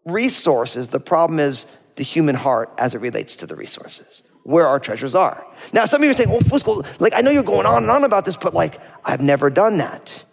resources, 0.05 0.89
the 0.89 0.99
problem 0.99 1.39
is 1.39 1.65
the 1.97 2.03
human 2.03 2.35
heart 2.35 2.71
as 2.77 2.95
it 2.95 3.01
relates 3.01 3.35
to 3.37 3.47
the 3.47 3.55
resources, 3.55 4.23
where 4.43 4.65
our 4.65 4.79
treasures 4.79 5.15
are. 5.15 5.45
Now, 5.73 5.85
some 5.85 6.01
of 6.01 6.05
you 6.05 6.11
are 6.11 6.13
saying, 6.13 6.29
well, 6.29 6.39
Fusco, 6.39 6.85
like, 7.01 7.13
I 7.13 7.21
know 7.21 7.31
you're 7.31 7.43
going 7.43 7.65
on 7.65 7.83
and 7.83 7.91
on 7.91 8.03
about 8.03 8.23
this, 8.25 8.37
but 8.37 8.53
like, 8.53 8.79
I've 9.03 9.21
never 9.21 9.49
done 9.49 9.77
that. 9.77 10.23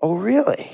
Oh, 0.00 0.14
really? 0.14 0.70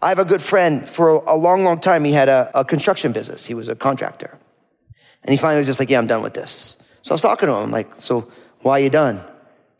I 0.00 0.08
have 0.08 0.18
a 0.18 0.24
good 0.24 0.42
friend 0.42 0.86
for 0.88 1.08
a 1.08 1.36
long, 1.36 1.64
long 1.64 1.80
time. 1.80 2.04
He 2.04 2.12
had 2.12 2.28
a, 2.28 2.50
a 2.54 2.64
construction 2.64 3.12
business. 3.12 3.44
He 3.44 3.54
was 3.54 3.68
a 3.68 3.74
contractor. 3.74 4.38
And 5.22 5.30
he 5.30 5.36
finally 5.36 5.58
was 5.58 5.66
just 5.66 5.80
like, 5.80 5.90
yeah, 5.90 5.98
I'm 5.98 6.06
done 6.06 6.22
with 6.22 6.34
this. 6.34 6.76
So 7.02 7.12
I 7.12 7.14
was 7.14 7.22
talking 7.22 7.48
to 7.48 7.56
him, 7.56 7.70
like, 7.70 7.94
so 7.94 8.30
why 8.60 8.80
are 8.80 8.80
you 8.80 8.90
done? 8.90 9.20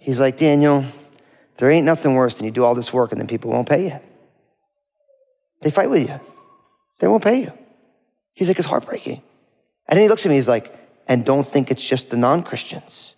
He's 0.05 0.21
like, 0.21 0.37
Daniel, 0.37 0.85
there 1.57 1.71
ain't 1.71 1.87
nothing 1.87 2.13
worse 2.13 2.37
than 2.37 2.45
you 2.45 2.51
do 2.51 2.63
all 2.63 2.75
this 2.75 2.93
work 2.93 3.11
and 3.11 3.19
then 3.19 3.27
people 3.27 3.51
won't 3.51 3.67
pay 3.67 3.87
you. 3.87 4.01
They 5.63 5.71
fight 5.71 5.89
with 5.89 6.07
you. 6.07 6.21
They 6.99 7.09
won't 7.09 7.25
pay 7.25 7.41
you. 7.41 7.53
He's 8.35 8.49
like, 8.49 8.59
it's 8.59 8.69
heartbreaking. 8.69 9.23
And 9.89 9.97
then 9.97 10.05
he 10.05 10.09
looks 10.11 10.27
at 10.27 10.29
me, 10.29 10.35
he's 10.35 10.49
like, 10.49 10.79
and 11.09 11.25
don't 11.25 11.47
think 11.47 11.71
it's 11.71 11.83
just 11.83 12.11
the 12.11 12.19
non 12.19 12.43
Christians. 12.43 13.15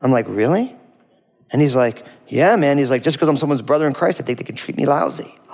I'm 0.00 0.12
like, 0.12 0.26
really? 0.28 0.74
And 1.50 1.60
he's 1.60 1.76
like, 1.76 2.06
yeah, 2.26 2.56
man. 2.56 2.78
He's 2.78 2.88
like, 2.88 3.02
just 3.02 3.18
because 3.18 3.28
I'm 3.28 3.36
someone's 3.36 3.60
brother 3.60 3.86
in 3.86 3.92
Christ, 3.92 4.18
I 4.18 4.24
think 4.24 4.38
they 4.38 4.44
can 4.44 4.56
treat 4.56 4.78
me 4.78 4.86
lousy. 4.86 5.34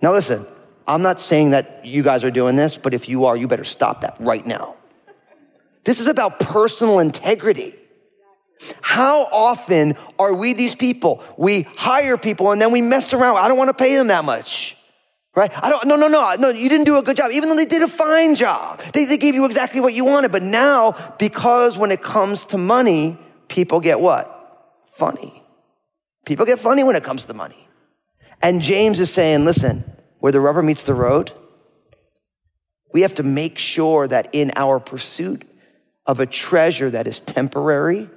now, 0.00 0.12
listen, 0.12 0.46
I'm 0.86 1.02
not 1.02 1.18
saying 1.18 1.50
that 1.50 1.84
you 1.84 2.04
guys 2.04 2.22
are 2.22 2.30
doing 2.30 2.54
this, 2.54 2.76
but 2.76 2.94
if 2.94 3.08
you 3.08 3.24
are, 3.24 3.36
you 3.36 3.48
better 3.48 3.64
stop 3.64 4.02
that 4.02 4.16
right 4.20 4.46
now. 4.46 4.76
This 5.82 5.98
is 5.98 6.06
about 6.06 6.38
personal 6.38 7.00
integrity. 7.00 7.74
How 8.80 9.24
often 9.24 9.96
are 10.18 10.34
we 10.34 10.52
these 10.52 10.74
people? 10.74 11.22
We 11.36 11.62
hire 11.62 12.16
people 12.16 12.52
and 12.52 12.60
then 12.60 12.72
we 12.72 12.80
mess 12.80 13.12
around. 13.12 13.36
I 13.36 13.48
don't 13.48 13.58
want 13.58 13.68
to 13.68 13.74
pay 13.74 13.96
them 13.96 14.08
that 14.08 14.24
much. 14.24 14.76
Right? 15.34 15.50
I 15.62 15.70
don't, 15.70 15.86
no, 15.86 15.96
no, 15.96 16.08
no, 16.08 16.34
no, 16.38 16.50
you 16.50 16.68
didn't 16.68 16.84
do 16.84 16.98
a 16.98 17.02
good 17.02 17.16
job, 17.16 17.30
even 17.32 17.48
though 17.48 17.56
they 17.56 17.64
did 17.64 17.82
a 17.82 17.88
fine 17.88 18.34
job. 18.34 18.80
They, 18.92 19.06
they 19.06 19.16
gave 19.16 19.34
you 19.34 19.46
exactly 19.46 19.80
what 19.80 19.94
you 19.94 20.04
wanted. 20.04 20.30
But 20.30 20.42
now, 20.42 21.14
because 21.18 21.78
when 21.78 21.90
it 21.90 22.02
comes 22.02 22.44
to 22.46 22.58
money, 22.58 23.16
people 23.48 23.80
get 23.80 23.98
what? 23.98 24.28
Funny. 24.90 25.42
People 26.26 26.44
get 26.44 26.58
funny 26.58 26.84
when 26.84 26.96
it 26.96 27.02
comes 27.02 27.24
to 27.26 27.34
money. 27.34 27.66
And 28.42 28.60
James 28.60 29.00
is 29.00 29.10
saying, 29.10 29.46
listen, 29.46 29.84
where 30.18 30.32
the 30.32 30.40
rubber 30.40 30.62
meets 30.62 30.84
the 30.84 30.94
road, 30.94 31.32
we 32.92 33.00
have 33.00 33.14
to 33.14 33.22
make 33.22 33.58
sure 33.58 34.06
that 34.06 34.28
in 34.34 34.52
our 34.54 34.78
pursuit 34.80 35.44
of 36.04 36.20
a 36.20 36.26
treasure 36.26 36.90
that 36.90 37.06
is 37.06 37.20
temporary 37.20 38.10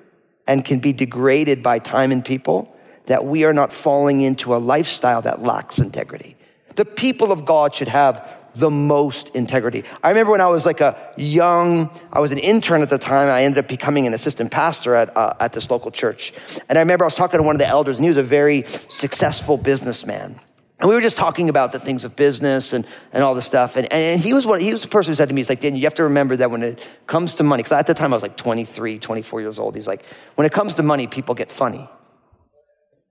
and 0.47 0.63
can 0.63 0.79
be 0.79 0.93
degraded 0.93 1.63
by 1.63 1.79
time 1.79 2.11
and 2.11 2.23
people, 2.23 2.75
that 3.05 3.25
we 3.25 3.43
are 3.43 3.53
not 3.53 3.71
falling 3.71 4.21
into 4.21 4.55
a 4.55 4.57
lifestyle 4.57 5.21
that 5.21 5.41
lacks 5.41 5.79
integrity. 5.79 6.35
The 6.75 6.85
people 6.85 7.31
of 7.31 7.45
God 7.45 7.73
should 7.73 7.87
have 7.87 8.27
the 8.55 8.69
most 8.69 9.35
integrity. 9.35 9.83
I 10.01 10.09
remember 10.09 10.31
when 10.31 10.41
I 10.41 10.47
was 10.47 10.65
like 10.65 10.81
a 10.81 11.13
young, 11.17 11.89
I 12.11 12.19
was 12.19 12.31
an 12.31 12.37
intern 12.37 12.81
at 12.81 12.89
the 12.89 12.97
time. 12.97 13.27
I 13.27 13.43
ended 13.43 13.63
up 13.63 13.67
becoming 13.67 14.07
an 14.07 14.13
assistant 14.13 14.51
pastor 14.51 14.95
at, 14.95 15.15
uh, 15.15 15.33
at 15.39 15.53
this 15.53 15.69
local 15.69 15.91
church. 15.91 16.33
And 16.69 16.77
I 16.77 16.81
remember 16.81 17.03
I 17.03 17.07
was 17.07 17.15
talking 17.15 17.37
to 17.37 17.43
one 17.43 17.55
of 17.55 17.59
the 17.59 17.67
elders, 17.67 17.97
and 17.97 18.05
he 18.05 18.09
was 18.09 18.17
a 18.17 18.23
very 18.23 18.63
successful 18.63 19.57
businessman. 19.57 20.39
And 20.85 20.89
we 20.91 20.95
were 20.95 21.01
just 21.01 21.17
talking 21.17 21.49
about 21.49 21.71
the 21.71 21.79
things 21.79 22.05
of 22.05 22.15
business 22.15 22.71
and, 22.71 22.85
and 23.11 23.23
all 23.23 23.33
this 23.33 23.47
stuff. 23.47 23.75
And, 23.75 23.91
and 23.91 24.21
he 24.21 24.35
was 24.35 24.45
one, 24.45 24.59
he 24.59 24.71
was 24.71 24.83
the 24.83 24.87
person 24.87 25.09
who 25.09 25.15
said 25.15 25.29
to 25.29 25.33
me, 25.33 25.41
he's 25.41 25.49
like, 25.49 25.59
Dan, 25.59 25.75
you 25.75 25.81
have 25.85 25.95
to 25.95 26.03
remember 26.03 26.35
that 26.35 26.51
when 26.51 26.61
it 26.61 26.87
comes 27.07 27.33
to 27.37 27.43
money, 27.43 27.63
because 27.63 27.75
at 27.75 27.87
the 27.87 27.95
time 27.95 28.13
I 28.13 28.15
was 28.15 28.21
like 28.21 28.37
23, 28.37 28.99
24 28.99 29.41
years 29.41 29.57
old. 29.57 29.73
He's 29.73 29.87
like, 29.87 30.05
when 30.35 30.45
it 30.45 30.51
comes 30.51 30.75
to 30.75 30.83
money, 30.83 31.07
people 31.07 31.33
get 31.33 31.51
funny. 31.51 31.89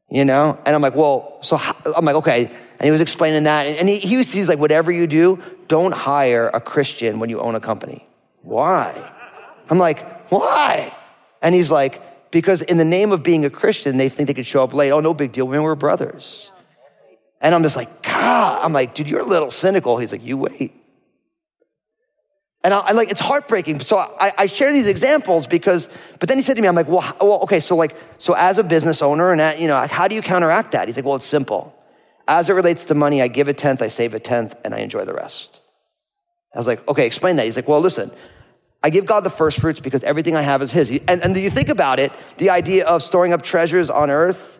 You 0.09 0.25
know? 0.25 0.57
And 0.65 0.77
I'm 0.77 0.83
like, 0.83 0.95
well, 0.95 1.39
so 1.41 1.57
how, 1.57 1.77
I'm 1.97 2.05
like, 2.05 2.15
okay. 2.15 2.45
And 2.45 2.85
he 2.85 2.93
was 2.93 3.01
explaining 3.01 3.43
that. 3.43 3.67
And 3.67 3.89
he, 3.89 3.99
he 3.99 4.19
was, 4.19 4.33
he's 4.33 4.49
like, 4.49 4.61
whatever 4.61 4.93
you 4.93 5.09
do, 5.09 5.43
don't 5.67 5.93
hire 5.93 6.47
a 6.55 6.61
Christian 6.61 7.19
when 7.19 7.29
you 7.29 7.41
own 7.41 7.57
a 7.57 7.61
company. 7.61 8.07
Why? 8.43 9.13
I'm 9.69 9.79
like, 9.79 10.31
why? 10.31 10.95
And 11.43 11.57
he's 11.57 11.73
like, 11.73 12.31
because 12.31 12.63
in 12.63 12.77
the 12.77 12.85
name 12.85 13.11
of 13.11 13.25
being 13.25 13.45
a 13.45 13.51
Christian, 13.51 13.97
they 13.97 14.09
think 14.09 14.29
they 14.29 14.35
could 14.35 14.47
show 14.47 14.63
up 14.63 14.73
late. 14.73 14.93
Oh, 14.93 15.01
no 15.01 15.13
big 15.13 15.33
deal. 15.33 15.49
We 15.49 15.59
we're 15.59 15.75
brothers. 15.75 16.53
And 17.45 17.55
I'm 17.55 17.63
just 17.63 17.77
like, 17.77 18.03
God, 18.03 18.65
I'm 18.65 18.73
like, 18.73 18.95
dude, 18.95 19.07
you're 19.07 19.21
a 19.21 19.25
little 19.25 19.51
cynical. 19.51 19.99
He's 19.99 20.13
like, 20.13 20.25
you 20.25 20.39
wait. 20.39 20.73
And 22.65 22.73
I, 22.73 22.79
I 22.79 22.93
like, 22.93 23.11
it's 23.11 23.21
heartbreaking. 23.21 23.81
So 23.81 23.99
I, 23.99 24.33
I, 24.39 24.47
share 24.47 24.73
these 24.73 24.89
examples 24.89 25.47
because, 25.47 25.91
but 26.21 26.31
then 26.31 26.39
he 26.39 26.43
said 26.43 26.57
to 26.57 26.63
me, 26.63 26.69
I'm 26.69 26.75
like, 26.75 26.89
well, 26.89 27.05
well, 27.21 27.41
okay, 27.43 27.61
so 27.61 27.77
like, 27.77 27.95
so 28.17 28.33
as 28.33 28.57
a 28.57 28.65
business 28.65 29.03
owner 29.03 29.31
and, 29.31 29.43
at, 29.43 29.61
you 29.61 29.69
know, 29.69 29.77
how 29.77 30.09
do 30.09 30.17
you 30.17 30.23
counteract 30.23 30.73
that? 30.73 30.89
He's 30.89 30.97
like, 30.97 31.05
well, 31.05 31.17
it's 31.17 31.27
simple. 31.27 31.79
As 32.27 32.49
it 32.49 32.55
relates 32.55 32.87
to 32.87 32.95
money, 32.95 33.21
I 33.21 33.29
give 33.29 33.49
a 33.49 33.53
tenth, 33.53 33.83
I 33.83 33.89
save 33.89 34.15
a 34.15 34.21
tenth, 34.21 34.57
and 34.65 34.75
I 34.75 34.79
enjoy 34.79 35.05
the 35.05 35.13
rest. 35.13 35.61
I 36.55 36.59
was 36.59 36.67
like, 36.67 36.89
okay, 36.89 37.05
explain 37.05 37.37
that. 37.37 37.45
He's 37.45 37.57
like, 37.57 37.69
well, 37.69 37.81
listen, 37.81 38.11
I 38.83 38.89
give 38.89 39.05
God 39.05 39.21
the 39.21 39.31
first 39.31 39.61
fruits 39.61 39.81
because 39.81 40.03
everything 40.03 40.35
I 40.35 40.41
have 40.41 40.63
is 40.63 40.73
His. 40.73 40.99
And, 41.07 41.23
and 41.23 41.37
you 41.37 41.51
think 41.51 41.69
about 41.69 41.99
it, 41.99 42.11
the 42.39 42.49
idea 42.49 42.87
of 42.87 43.03
storing 43.03 43.35
up 43.35 43.43
treasures 43.43 43.91
on 43.91 44.11
earth 44.11 44.54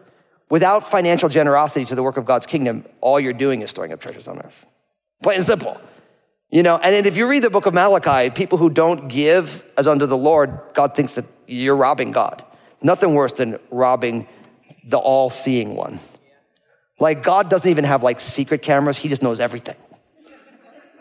Without 0.51 0.89
financial 0.89 1.29
generosity 1.29 1.85
to 1.87 1.95
the 1.95 2.03
work 2.03 2.17
of 2.17 2.25
God's 2.25 2.47
kingdom, 2.47 2.85
all 3.01 3.19
you're 3.19 3.33
doing 3.33 3.63
is 3.63 3.71
storing 3.71 3.93
up 3.93 4.01
treasures 4.01 4.29
on 4.29 4.39
earth. 4.39 4.67
Plain 5.23 5.37
and 5.37 5.45
simple. 5.45 5.81
You 6.51 6.63
know, 6.63 6.77
and 6.77 7.07
if 7.07 7.17
you 7.17 7.29
read 7.29 7.43
the 7.43 7.51
book 7.51 7.67
of 7.67 7.75
Malachi, 7.75 8.31
people 8.31 8.59
who 8.59 8.71
don't 8.71 9.09
give 9.09 9.65
as 9.77 9.87
unto 9.87 10.07
the 10.07 10.17
Lord, 10.17 10.61
God 10.75 10.95
thinks 10.95 11.15
that 11.15 11.25
you're 11.47 11.75
robbing 11.75 12.13
God. 12.13 12.45
Nothing 12.83 13.15
worse 13.15 13.33
than 13.33 13.59
robbing 13.71 14.29
the 14.85 14.99
all 14.99 15.31
seeing 15.31 15.75
one. 15.75 15.99
Like, 17.01 17.23
God 17.23 17.49
doesn't 17.49 17.69
even 17.69 17.85
have 17.85 18.03
like 18.03 18.21
secret 18.21 18.63
cameras, 18.63 18.97
He 18.97 19.09
just 19.09 19.23
knows 19.23 19.41
everything. 19.41 19.77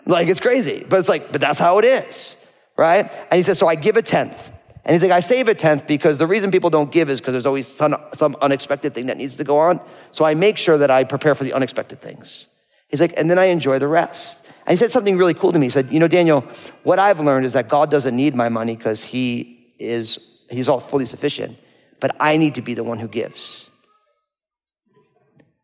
Like, 0.05 0.27
it's 0.27 0.39
crazy, 0.39 0.85
but 0.89 0.99
it's 0.99 1.09
like, 1.09 1.31
but 1.31 1.39
that's 1.39 1.59
how 1.59 1.77
it 1.79 1.85
is, 1.85 2.35
right? 2.77 3.11
And 3.29 3.37
He 3.37 3.43
says, 3.43 3.59
So 3.59 3.67
I 3.67 3.75
give 3.75 3.97
a 3.97 4.01
tenth. 4.01 4.51
And 4.85 4.93
he's 4.93 5.01
like, 5.01 5.11
I 5.11 5.21
save 5.21 5.47
a 5.47 5.55
tenth 5.55 5.87
because 5.87 6.17
the 6.17 6.27
reason 6.27 6.51
people 6.51 6.69
don't 6.69 6.91
give 6.91 7.09
is 7.09 7.21
because 7.21 7.33
there's 7.33 7.45
always 7.45 7.67
some, 7.67 7.95
some 8.15 8.35
unexpected 8.41 8.93
thing 8.93 9.05
that 9.05 9.17
needs 9.17 9.37
to 9.37 9.43
go 9.43 9.57
on. 9.57 9.79
So 10.11 10.25
I 10.25 10.33
make 10.33 10.57
sure 10.57 10.77
that 10.77 10.91
I 10.91 11.05
prepare 11.05 11.35
for 11.35 11.45
the 11.45 11.53
unexpected 11.53 12.01
things. 12.01 12.47
He's 12.89 12.99
like, 12.99 13.13
and 13.17 13.31
then 13.31 13.39
I 13.39 13.45
enjoy 13.45 13.79
the 13.79 13.87
rest. 13.87 14.45
And 14.65 14.71
he 14.71 14.77
said 14.77 14.91
something 14.91 15.17
really 15.17 15.33
cool 15.33 15.51
to 15.53 15.59
me. 15.59 15.67
He 15.67 15.69
said, 15.69 15.91
You 15.91 15.99
know, 15.99 16.07
Daniel, 16.07 16.41
what 16.83 16.99
I've 16.99 17.19
learned 17.19 17.45
is 17.45 17.53
that 17.53 17.69
God 17.69 17.89
doesn't 17.89 18.15
need 18.15 18.35
my 18.35 18.49
money 18.49 18.75
because 18.75 19.03
he 19.03 19.73
is, 19.79 20.19
he's 20.49 20.67
all 20.67 20.79
fully 20.79 21.05
sufficient, 21.05 21.57
but 21.99 22.15
I 22.19 22.37
need 22.37 22.55
to 22.55 22.61
be 22.61 22.73
the 22.73 22.83
one 22.83 22.99
who 22.99 23.07
gives. 23.07 23.69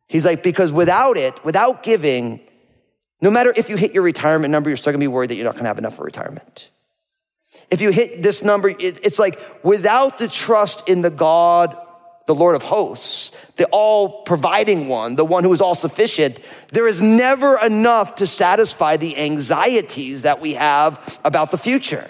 He's 0.08 0.26
like, 0.26 0.42
because 0.42 0.72
without 0.72 1.18
it, 1.18 1.44
without 1.46 1.84
giving, 1.84 2.40
no 3.22 3.30
matter 3.30 3.54
if 3.56 3.70
you 3.70 3.76
hit 3.76 3.94
your 3.94 4.04
retirement 4.04 4.52
number, 4.52 4.70
you're 4.70 4.78
still 4.78 4.92
gonna 4.92 5.00
be 5.00 5.08
worried 5.08 5.30
that 5.30 5.36
you're 5.36 5.46
not 5.46 5.56
gonna 5.56 5.68
have 5.68 5.78
enough 5.78 5.96
for 5.96 6.04
retirement. 6.04 6.70
If 7.70 7.82
you 7.82 7.92
hit 7.92 8.24
this 8.24 8.44
number, 8.44 8.74
it's 8.80 9.20
like 9.20 9.40
without 9.64 10.18
the 10.18 10.28
trust 10.28 10.88
in 10.90 11.02
the 11.02 11.10
God, 11.10 11.78
the 12.26 12.36
Lord 12.36 12.56
of 12.56 12.64
hosts, 12.64 13.32
the 13.58 13.66
all 13.72 14.24
providing 14.24 14.88
one, 14.88 15.16
the 15.16 15.26
one 15.26 15.44
who 15.44 15.54
is 15.54 15.62
all 15.62 15.76
sufficient, 15.76 16.40
there 16.72 16.88
is 16.88 17.02
never 17.02 17.60
enough 17.60 18.16
to 18.16 18.28
satisfy 18.28 18.98
the 18.98 19.18
anxieties 19.18 20.24
that 20.24 20.40
we 20.40 20.54
have 20.54 21.20
about 21.24 21.52
the 21.52 21.58
future. 21.58 22.10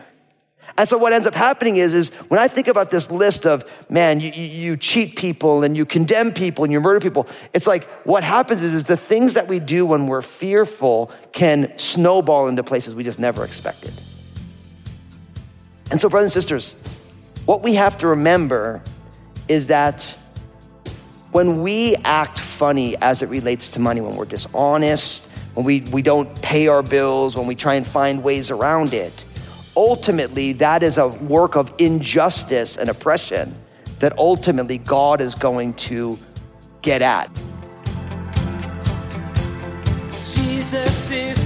And 0.78 0.88
so 0.88 0.98
what 0.98 1.12
ends 1.12 1.28
up 1.28 1.36
happening 1.36 1.76
is, 1.76 1.94
is 1.94 2.14
when 2.30 2.40
I 2.40 2.48
think 2.48 2.68
about 2.68 2.90
this 2.90 3.12
list 3.12 3.46
of, 3.46 3.70
man, 3.90 4.22
you, 4.22 4.32
you, 4.32 4.78
cheat 4.78 5.18
people 5.18 5.64
and 5.64 5.76
you 5.76 5.86
condemn 5.86 6.32
people 6.32 6.64
and 6.64 6.72
you 6.72 6.80
murder 6.80 7.02
people, 7.02 7.28
it's 7.54 7.68
like 7.68 7.84
what 8.06 8.24
happens 8.24 8.64
is, 8.64 8.74
is 8.74 8.84
the 8.86 8.96
things 8.96 9.34
that 9.34 9.48
we 9.48 9.60
do 9.60 9.86
when 9.86 10.08
we're 10.08 10.22
fearful 10.22 11.12
can 11.34 11.78
snowball 11.78 12.48
into 12.48 12.64
places 12.64 12.96
we 12.96 13.04
just 13.04 13.20
never 13.20 13.44
expected. 13.44 13.94
And 15.92 16.00
so, 16.00 16.10
brothers 16.10 16.36
and 16.36 16.44
sisters, 16.44 16.74
what 17.46 17.64
we 17.64 17.76
have 17.76 17.98
to 18.00 18.08
remember 18.08 18.82
is 19.48 19.68
that 19.68 20.16
when 21.32 21.62
we 21.62 21.96
act 22.04 22.40
funny 22.40 22.96
as 22.98 23.22
it 23.22 23.30
relates 23.30 23.70
to 23.70 23.80
money, 23.80 24.02
when 24.02 24.16
we're 24.16 24.26
dishonest, 24.26 25.28
when 25.54 25.66
we, 25.66 25.82
we 25.82 26.02
don't 26.02 26.42
pay 26.42 26.68
our 26.68 26.84
bills, 26.84 27.36
when 27.36 27.48
we 27.48 27.56
try 27.56 27.76
and 27.76 27.86
find 27.86 28.24
ways 28.24 28.52
around 28.52 28.94
it, 28.94 29.26
ultimately 29.76 30.54
that 30.54 30.84
is 30.84 30.98
a 30.98 31.08
work 31.08 31.56
of 31.56 31.74
injustice 31.78 32.78
and 32.78 32.90
oppression 32.90 33.56
that 34.00 34.18
ultimately 34.18 34.78
God 34.78 35.22
is 35.22 35.36
going 35.36 35.74
to 35.76 36.18
get 36.82 37.02
at. 37.02 37.30
Jesus 40.34 41.12
is 41.12 41.39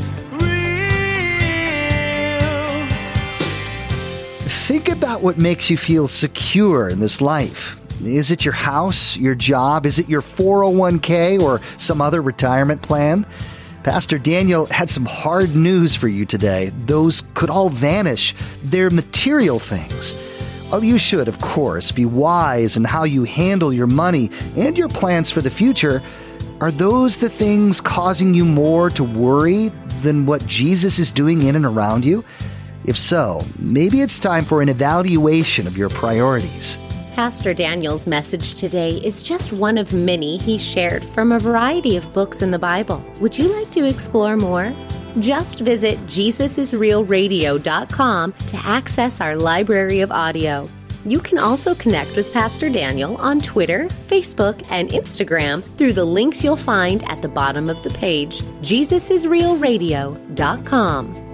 Think 4.64 4.88
about 4.88 5.22
what 5.22 5.38
makes 5.38 5.70
you 5.70 5.76
feel 5.76 6.08
secure 6.08 6.88
in 6.88 7.02
this 7.02 7.20
life. 7.20 7.78
Is 8.02 8.32
it 8.32 8.46
your 8.46 8.54
house, 8.54 9.18
your 9.18 9.36
job? 9.36 9.86
Is 9.86 10.00
it 10.00 10.08
your 10.08 10.22
401k 10.22 11.42
or 11.42 11.60
some 11.76 12.00
other 12.00 12.22
retirement 12.22 12.82
plan? 12.82 13.26
Pastor 13.84 14.18
Daniel 14.18 14.66
had 14.68 14.90
some 14.90 15.04
hard 15.04 15.54
news 15.54 15.98
for 15.98 16.08
you 16.08 16.26
today. 16.26 16.72
Those 16.86 17.24
could 17.34 17.50
all 17.50 17.68
vanish. 17.68 18.34
They're 18.64 18.90
material 18.90 19.60
things. 19.60 20.16
Well, 20.72 20.82
you 20.82 20.98
should, 20.98 21.28
of 21.28 21.42
course, 21.42 21.92
be 21.92 22.06
wise 22.06 22.78
in 22.78 22.86
how 22.86 23.04
you 23.04 23.26
handle 23.26 23.74
your 23.74 23.88
money 23.88 24.32
and 24.56 24.78
your 24.78 24.88
plans 24.88 25.30
for 25.30 25.42
the 25.42 25.50
future. 25.50 26.02
Are 26.62 26.72
those 26.72 27.18
the 27.18 27.30
things 27.30 27.82
causing 27.82 28.34
you 28.34 28.46
more 28.46 28.90
to 28.92 29.04
worry 29.04 29.74
than 30.04 30.26
what 30.26 30.48
Jesus 30.48 31.00
is 31.00 31.12
doing 31.12 31.42
in 31.42 31.58
and 31.58 31.66
around 31.66 32.06
you? 32.06 32.24
If 32.86 32.98
so, 32.98 33.46
maybe 33.58 34.02
it's 34.02 34.20
time 34.20 34.44
for 34.44 34.62
an 34.62 34.68
evaluation 34.70 35.68
of 35.68 35.78
your 35.78 35.90
priorities. 35.90 36.78
Pastor 37.14 37.54
Daniel's 37.54 38.08
message 38.08 38.56
today 38.56 38.98
is 38.98 39.22
just 39.22 39.54
one 39.54 39.78
of 39.78 39.94
many 39.94 40.40
he 40.40 40.58
shared 40.58 41.06
from 41.06 41.32
a 41.32 41.40
variety 41.40 41.96
of 41.96 42.12
books 42.12 42.42
in 42.42 42.50
the 42.52 42.60
Bible. 42.60 43.06
Would 43.20 43.38
you 43.38 43.56
like 43.56 43.70
to 43.72 43.86
explore 43.86 44.36
more? 44.36 44.74
Just 45.20 45.60
visit 45.60 46.00
JesusIsRealRadio.com 46.08 48.34
to 48.34 48.58
access 48.58 49.22
our 49.22 49.36
library 49.36 50.00
of 50.02 50.12
audio. 50.12 50.68
You 51.06 51.20
can 51.20 51.38
also 51.38 51.76
connect 51.76 52.16
with 52.16 52.34
Pastor 52.34 52.70
Daniel 52.70 53.18
on 53.18 53.42
Twitter, 53.42 53.86
Facebook, 54.08 54.66
and 54.72 54.90
Instagram 54.90 55.62
through 55.78 55.94
the 55.94 56.06
links 56.06 56.44
you'll 56.44 56.58
find 56.58 57.04
at 57.12 57.22
the 57.22 57.30
bottom 57.30 57.70
of 57.70 57.84
the 57.84 57.92
page, 57.92 58.42
JesusIsRealRadio.com. 58.62 61.23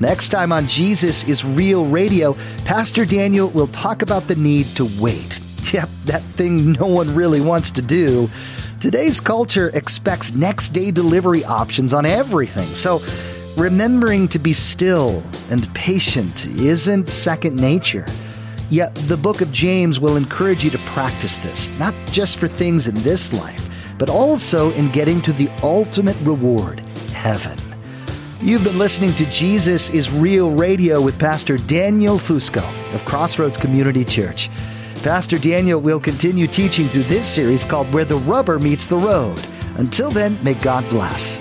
Next 0.00 0.28
time 0.30 0.52
on 0.52 0.66
Jesus 0.66 1.24
is 1.24 1.44
Real 1.44 1.86
Radio, 1.86 2.36
Pastor 2.64 3.04
Daniel 3.04 3.48
will 3.50 3.68
talk 3.68 4.02
about 4.02 4.24
the 4.24 4.36
need 4.36 4.66
to 4.76 4.88
wait. 5.00 5.40
Yep, 5.72 5.88
that 6.04 6.22
thing 6.36 6.72
no 6.72 6.86
one 6.86 7.12
really 7.14 7.40
wants 7.40 7.70
to 7.72 7.82
do. 7.82 8.28
Today's 8.80 9.18
culture 9.18 9.70
expects 9.74 10.32
next 10.32 10.68
day 10.68 10.92
delivery 10.92 11.42
options 11.44 11.92
on 11.92 12.06
everything. 12.06 12.66
So, 12.66 13.00
Remembering 13.56 14.26
to 14.28 14.40
be 14.40 14.52
still 14.52 15.22
and 15.48 15.72
patient 15.74 16.44
isn't 16.46 17.08
second 17.08 17.54
nature. 17.54 18.04
Yet 18.68 18.92
the 18.96 19.16
book 19.16 19.40
of 19.40 19.52
James 19.52 20.00
will 20.00 20.16
encourage 20.16 20.64
you 20.64 20.70
to 20.70 20.78
practice 20.78 21.36
this, 21.36 21.70
not 21.78 21.94
just 22.10 22.36
for 22.36 22.48
things 22.48 22.88
in 22.88 22.96
this 23.04 23.32
life, 23.32 23.94
but 23.96 24.10
also 24.10 24.72
in 24.72 24.90
getting 24.90 25.22
to 25.22 25.32
the 25.32 25.48
ultimate 25.62 26.16
reward, 26.22 26.80
heaven. 27.12 27.56
You've 28.40 28.64
been 28.64 28.78
listening 28.78 29.14
to 29.14 29.26
Jesus 29.30 29.90
is 29.90 30.10
Real 30.10 30.50
Radio 30.50 31.00
with 31.00 31.18
Pastor 31.18 31.56
Daniel 31.56 32.18
Fusco 32.18 32.64
of 32.92 33.04
Crossroads 33.04 33.56
Community 33.56 34.04
Church. 34.04 34.50
Pastor 35.02 35.38
Daniel 35.38 35.80
will 35.80 36.00
continue 36.00 36.46
teaching 36.46 36.86
through 36.86 37.04
this 37.04 37.32
series 37.32 37.64
called 37.64 37.90
Where 37.92 38.04
the 38.04 38.16
Rubber 38.16 38.58
Meets 38.58 38.86
the 38.86 38.98
Road. 38.98 39.40
Until 39.76 40.10
then, 40.10 40.36
may 40.42 40.54
God 40.54 40.88
bless. 40.90 41.40